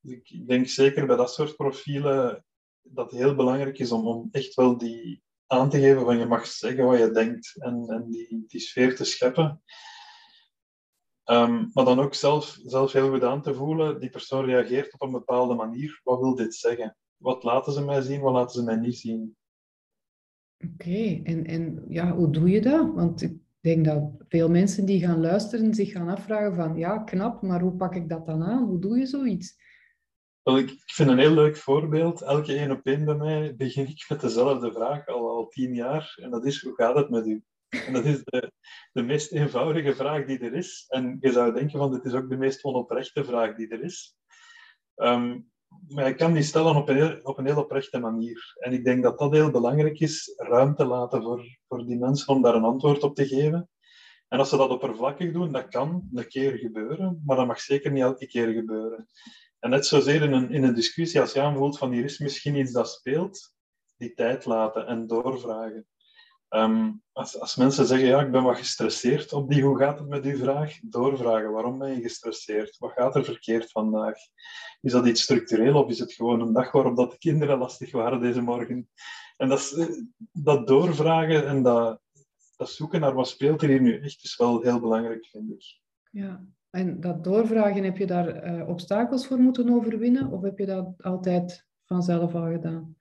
[0.00, 2.44] Dus ik denk zeker bij dat soort profielen
[2.82, 6.84] dat heel belangrijk is om, echt wel die aan te geven van je mag zeggen
[6.84, 9.62] wat je denkt en, en die, die sfeer te scheppen.
[11.30, 15.02] Um, maar dan ook zelf, zelf heel goed aan te voelen, die persoon reageert op
[15.02, 16.00] een bepaalde manier.
[16.04, 16.96] Wat wil dit zeggen?
[17.16, 19.36] Wat laten ze mij zien, wat laten ze mij niet zien?
[20.72, 22.94] Oké, en, en ja, hoe doe je dat?
[22.94, 27.42] Want ik denk dat veel mensen die gaan luisteren zich gaan afvragen van ja, knap,
[27.42, 28.64] maar hoe pak ik dat dan aan?
[28.64, 29.61] Hoe doe je zoiets?
[30.42, 32.22] Ik, ik vind een heel leuk voorbeeld.
[32.22, 36.14] Elke één op één bij mij begin ik met dezelfde vraag al, al tien jaar.
[36.16, 37.42] En dat is, hoe gaat het met u?
[37.68, 38.52] En dat is de,
[38.92, 40.84] de meest eenvoudige vraag die er is.
[40.88, 44.16] En je zou denken van, dit is ook de meest onoprechte vraag die er is.
[44.94, 45.40] Ehm,
[45.88, 48.54] maar je kan die stellen op een, heel, op een heel oprechte manier.
[48.58, 52.42] En ik denk dat dat heel belangrijk is, ruimte laten voor, voor die mensen om
[52.42, 53.70] daar een antwoord op te geven.
[54.28, 57.92] En als ze dat oppervlakkig doen, dat kan een keer gebeuren, maar dat mag zeker
[57.92, 59.06] niet elke keer gebeuren.
[59.62, 62.56] En net zozeer in een, in een discussie, als je aanvoelt van hier is misschien
[62.56, 63.54] iets dat speelt,
[63.96, 65.86] die tijd laten en doorvragen.
[66.48, 70.08] Um, als, als mensen zeggen, ja, ik ben wat gestresseerd op die hoe gaat het
[70.08, 72.78] met uw vraag, doorvragen, waarom ben je gestresseerd?
[72.78, 74.16] Wat gaat er verkeerd vandaag?
[74.80, 77.92] Is dat iets structureel of is het gewoon een dag waarop dat de kinderen lastig
[77.92, 78.88] waren deze morgen?
[79.36, 79.86] En dat, eh,
[80.32, 82.00] dat doorvragen en dat,
[82.56, 85.80] dat zoeken naar wat speelt er hier nu echt is wel heel belangrijk, vind ik.
[86.10, 90.30] Ja, En dat doorvragen, heb je daar uh, obstakels voor moeten overwinnen?
[90.30, 92.96] Of heb je dat altijd vanzelf al gedaan?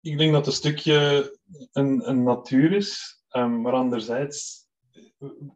[0.00, 1.30] Ik denk dat een stukje
[1.72, 3.22] een, een natuur is.
[3.30, 4.68] Um, maar anderzijds,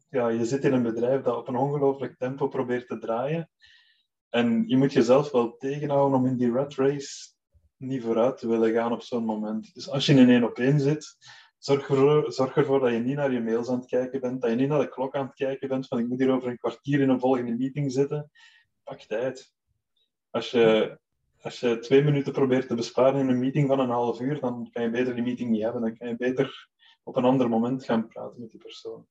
[0.09, 3.51] ja, je zit in een bedrijf dat op een ongelooflijk tempo probeert te draaien.
[4.29, 7.33] En je moet jezelf wel tegenhouden om in die rat race
[7.77, 9.75] niet vooruit te willen gaan op zo'n moment.
[9.75, 11.17] Dus als je in een één op één zit,
[11.59, 11.89] zorg
[12.57, 14.79] ervoor, dat je niet naar je mails aan het kijken bent, dat je niet naar
[14.79, 17.21] de klok aan het kijken bent van ik moet hier over een kwartier in een
[17.21, 18.31] volgende meeting zitten.
[18.85, 19.53] Pak tijd.
[20.31, 20.99] Als je,
[21.41, 24.69] als je twee minuten probeert te besparen in een meeting van een half uur, dan
[24.73, 25.81] kan je beter die meeting niet hebben.
[25.81, 26.69] Dan kan je beter
[27.03, 29.07] op een ander moment gaan praten met die persoon.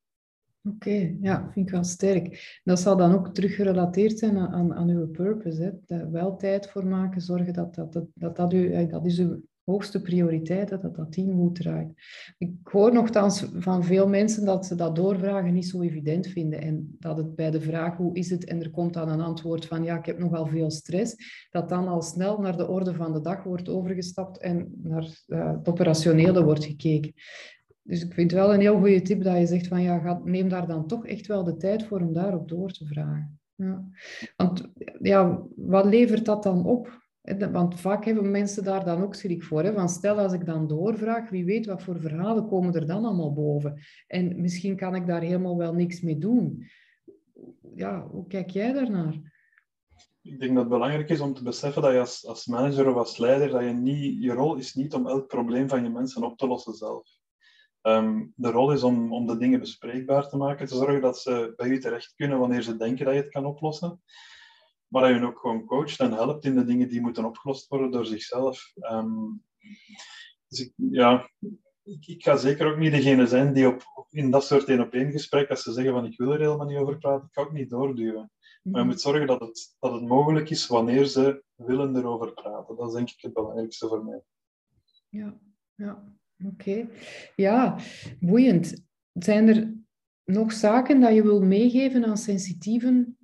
[0.63, 2.59] Oké, ja, vind ik wel sterk.
[2.63, 5.79] Dat zal dan ook terug gerelateerd zijn aan, aan uw purpose.
[5.85, 6.09] Hè?
[6.09, 10.01] wel tijd voor maken, zorgen dat dat, dat, dat, dat, u, dat is uw hoogste
[10.01, 11.89] prioriteit, dat dat team goed draait.
[12.37, 16.61] Ik hoor nogthans van veel mensen dat ze dat doorvragen niet zo evident vinden.
[16.61, 19.65] En dat het bij de vraag hoe is het en er komt dan een antwoord
[19.65, 21.15] van ja, ik heb nogal veel stress,
[21.49, 25.51] dat dan al snel naar de orde van de dag wordt overgestapt en naar uh,
[25.51, 27.13] het operationele wordt gekeken.
[27.81, 30.67] Dus ik vind wel een heel goede tip dat je zegt van ja, neem daar
[30.67, 33.39] dan toch echt wel de tijd voor om daarop door te vragen.
[33.55, 33.83] Ja.
[34.35, 37.06] Want ja, wat levert dat dan op?
[37.35, 39.63] Want vaak hebben mensen daar dan ook schrik voor.
[39.63, 39.73] Hè?
[39.73, 43.33] Van stel als ik dan doorvraag, wie weet wat voor verhalen komen er dan allemaal
[43.33, 43.81] boven.
[44.07, 46.67] En misschien kan ik daar helemaal wel niks mee doen.
[47.75, 49.13] Ja, hoe kijk jij daarnaar?
[50.21, 52.95] Ik denk dat het belangrijk is om te beseffen dat je als, als manager of
[52.95, 56.23] als leider, dat je niet, je rol is niet om elk probleem van je mensen
[56.23, 57.09] op te lossen zelf.
[57.81, 61.53] Ehm, de rol is om, om de dingen bespreekbaar te maken, te zorgen dat ze
[61.55, 64.01] bij u terecht kunnen wanneer ze denken dat je het kan oplossen.
[64.87, 67.91] Maar dat je ook gewoon coacht en helpt in de dingen die moeten opgelost worden
[67.91, 68.71] door zichzelf.
[68.75, 69.31] Ehm,
[70.47, 71.29] dus ik, ja,
[71.83, 75.49] ik, ik, ga zeker ook niet degene zijn die op, in dat soort één-op-één gesprek,
[75.49, 77.69] als ze zeggen van ik wil er helemaal niet over praten, ik ga ook niet
[77.69, 78.31] doorduwen.
[78.61, 82.75] Maar je moet zorgen dat het, dat het mogelijk is wanneer ze willen erover praten.
[82.75, 84.21] Dat is denk ik het belangrijkste voor mij.
[85.09, 85.37] Ja,
[85.75, 86.15] ja.
[86.45, 86.87] Oké,
[87.35, 87.79] ja,
[88.19, 88.85] boeiend.
[89.13, 89.73] Zijn er
[90.23, 93.16] nog zaken dat je wil meegeven aan sensitieven,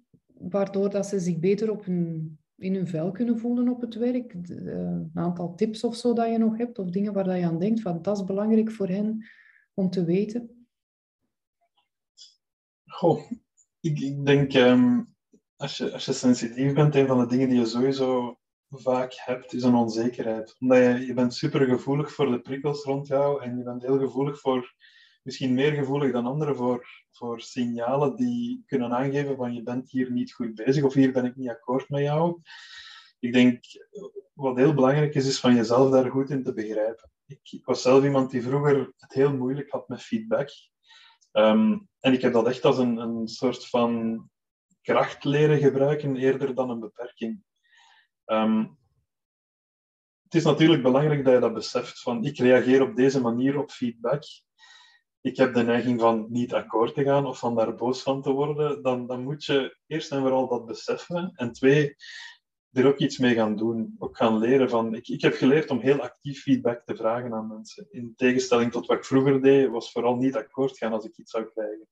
[0.50, 4.34] waardoor dat ze zich beter op hun, in hun vel kunnen voelen op het werk?
[4.34, 7.60] een aantal tips of zo dat je nog hebt, of dingen waar dat je aan
[7.60, 9.26] denkt, van dat is belangrijk voor hen
[9.74, 10.68] om te weten?
[12.86, 13.32] Goh,
[13.80, 15.16] ik, ik denk, um,
[15.56, 18.38] als, je, als je sensitief bent, een van de dingen die je sowieso
[18.70, 20.56] vaak hebt, is een onzekerheid.
[20.60, 24.00] Omdat je, je bent super gevoelig voor de prikkels rond jou en je bent heel
[24.00, 24.76] gevoelig voor,
[25.24, 30.12] misschien meer gevoelig dan anderen, voor, voor signalen die kunnen aangeven van je bent hier
[30.12, 32.42] niet goed bezig of hier ben ik niet akkoord met jou.
[33.20, 33.64] Ik denk,
[34.34, 37.12] wat heel belangrijk is, is van jezelf daar goed in te begrijpen.
[37.26, 40.50] Ik, was zelf iemand die vroeger het heel moeilijk had met feedback.
[41.32, 44.22] Ehm, en ik heb dat echt als een, een soort van
[44.82, 47.44] kracht leren gebruiken, eerder dan een beperking.
[48.26, 48.66] Ehm,
[50.24, 53.72] het is natuurlijk belangrijk dat je dat beseft, van ik reageer op deze manier op
[53.72, 54.24] feedback.
[55.24, 58.32] Ik heb de neiging van niet akkoord te gaan of van daar boos van te
[58.32, 58.82] worden.
[58.82, 61.32] Dan, dan moet je eerst en vooral dat beseffen.
[61.36, 61.96] En twee,
[62.72, 63.96] er ook iets mee gaan doen.
[63.98, 64.96] Ook gaan leren van...
[64.96, 67.88] Ik, ik heb geleerd om heel actief feedback te vragen aan mensen.
[67.92, 71.32] In tegenstelling tot wat ik vroeger deed, was vooral niet akkoord gaan als ik iets
[71.32, 71.88] zou krijgen.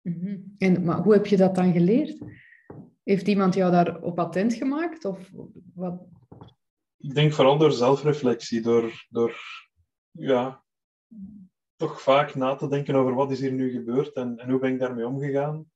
[0.00, 0.38] Mhm.
[0.58, 2.18] En, maar hoe heb je dat dan geleerd?
[3.02, 5.04] Heeft iemand jou daar op attent gemaakt?
[5.04, 5.30] Of
[5.74, 6.06] wat?
[6.98, 9.40] Ik denk vooral door zelfreflectie, door, door
[10.10, 10.64] ja,
[11.84, 14.72] toch vaak na te denken over wat is hier nu gebeurd en, en hoe ben
[14.72, 15.70] ik daarmee omgegaan.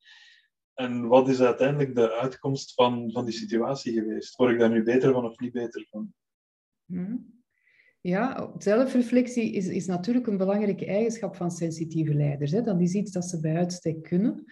[0.74, 4.36] En wat is uiteindelijk de uitkomst van, van die situatie geweest?
[4.36, 6.12] Word ik daar nu beter van of niet beter van?
[6.84, 7.16] Mhm.
[8.00, 12.50] Ja, zelfreflectie is, is natuurlijk een belangrijke eigenschap van sensitieve leiders.
[12.50, 12.62] Hè?
[12.62, 14.44] Dat is iets dat ze bij uitstek kunnen.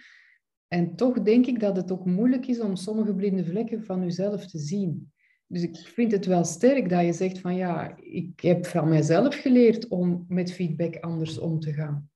[0.67, 4.45] En toch denk ik dat het ook moeilijk is om sommige blinde vlekken van jezelf
[4.45, 5.11] te zien.
[5.47, 9.35] Dus ik vind het wel sterk dat je zegt van ja, ik heb van mijzelf
[9.35, 12.09] geleerd om met feedback anders om te gaan.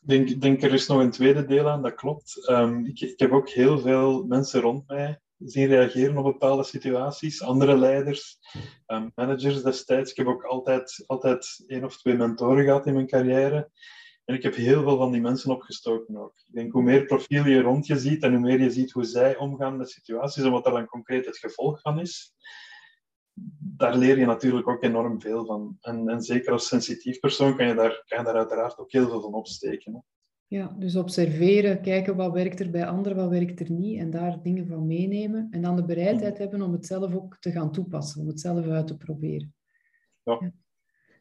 [0.00, 2.48] Ik denk, denk er is nog een tweede deel aan, dat klopt.
[2.50, 7.42] Um, ik, ik heb ook heel veel mensen rond mij zien reageren op bepaalde situaties.
[7.42, 8.38] Andere leiders,
[8.86, 10.10] um, managers destijds.
[10.10, 13.70] Ik heb ook altijd, altijd één of twee mentoren gehad in mijn carrière.
[14.26, 16.34] En ik heb heel veel van die mensen opgestoken ook.
[16.46, 19.04] Ik denk, hoe meer profiel je rond je ziet en hoe meer je ziet hoe
[19.04, 22.34] zij omgaan met situaties en wat er dan concreet het gevolg van is,
[23.58, 25.76] daar leer je natuurlijk ook enorm veel van.
[25.80, 29.08] En, en zeker als sensitief persoon kan je, daar, kan je daar uiteraard ook heel
[29.08, 29.94] veel van opsteken.
[29.94, 30.00] Hè.
[30.48, 34.42] Ja, dus observeren, kijken wat werkt er bij anderen, wat werkt er niet en daar
[34.42, 35.48] dingen van meenemen.
[35.50, 36.42] En dan de bereidheid mhm.
[36.42, 39.54] hebben om het zelf ook te gaan toepassen, om het zelf uit te proberen.
[40.22, 40.38] Ja.
[40.40, 40.52] Ja,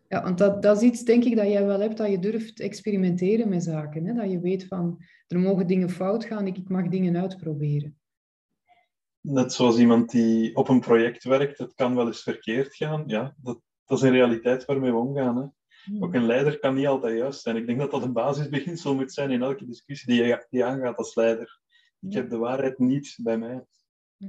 [0.07, 3.49] want dat, dat is iets, denk ik, dat jij wel hebt, dat je durft experimenteren
[3.49, 4.05] met zaken.
[4.05, 4.13] Hè?
[4.13, 7.97] Dat je weet van, er mogen dingen fout gaan, ik, ik mag dingen uitproberen.
[9.21, 13.03] Net zoals iemand die op een project werkt, het kan wel eens verkeerd gaan.
[13.07, 15.37] Ja, dat, dat is een realiteit waarmee we omgaan.
[15.37, 15.45] Hè?
[15.85, 16.03] Hmm.
[16.03, 17.55] Ook een leider kan niet altijd juist zijn.
[17.55, 20.97] Ik denk dat dat een basisbeginsel moet zijn in elke discussie die je, die aangaat
[20.97, 21.59] als leider.
[21.99, 23.65] Ik heb de waarheid niet bij mij.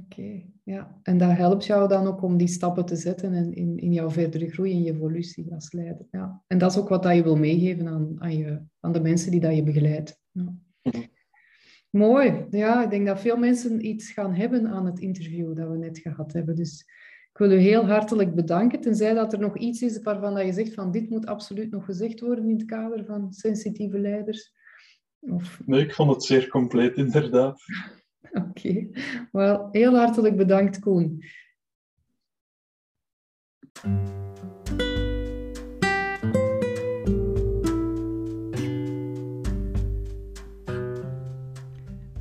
[0.03, 0.99] Oké, ja.
[1.03, 4.09] En dat helpt jou dan ook om die stappen te zetten in, in, in jouw
[4.09, 6.05] verdere groei en je evolutie als leider.
[6.11, 6.43] Ja.
[6.47, 9.31] En dat is ook wat dat je wil meegeven aan, aan, je, aan de mensen
[9.31, 10.19] die dat je begeleidt.
[10.31, 10.55] Ja.
[10.81, 11.03] Mhm.
[11.89, 12.45] Mooi.
[12.49, 15.99] Ja, ik denk dat veel mensen iets gaan hebben aan het interview dat we net
[15.99, 16.55] gehad hebben.
[16.55, 16.85] Dus
[17.31, 18.81] ik wil u heel hartelijk bedanken.
[18.81, 21.85] Tenzij dat er nog iets is waarvan dat je zegt van dit moet absoluut nog
[21.85, 24.53] gezegd worden in het kader van sensitieve leiders.
[25.19, 25.61] Of...
[25.65, 27.61] Nee, ik vond het zeer compleet inderdaad.
[28.31, 28.87] Oké,
[29.31, 31.23] wel heel hartelijk bedankt Koen.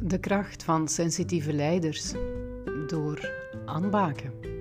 [0.00, 2.12] De kracht van sensitieve leiders
[2.86, 3.30] door
[3.64, 4.55] aanbaken.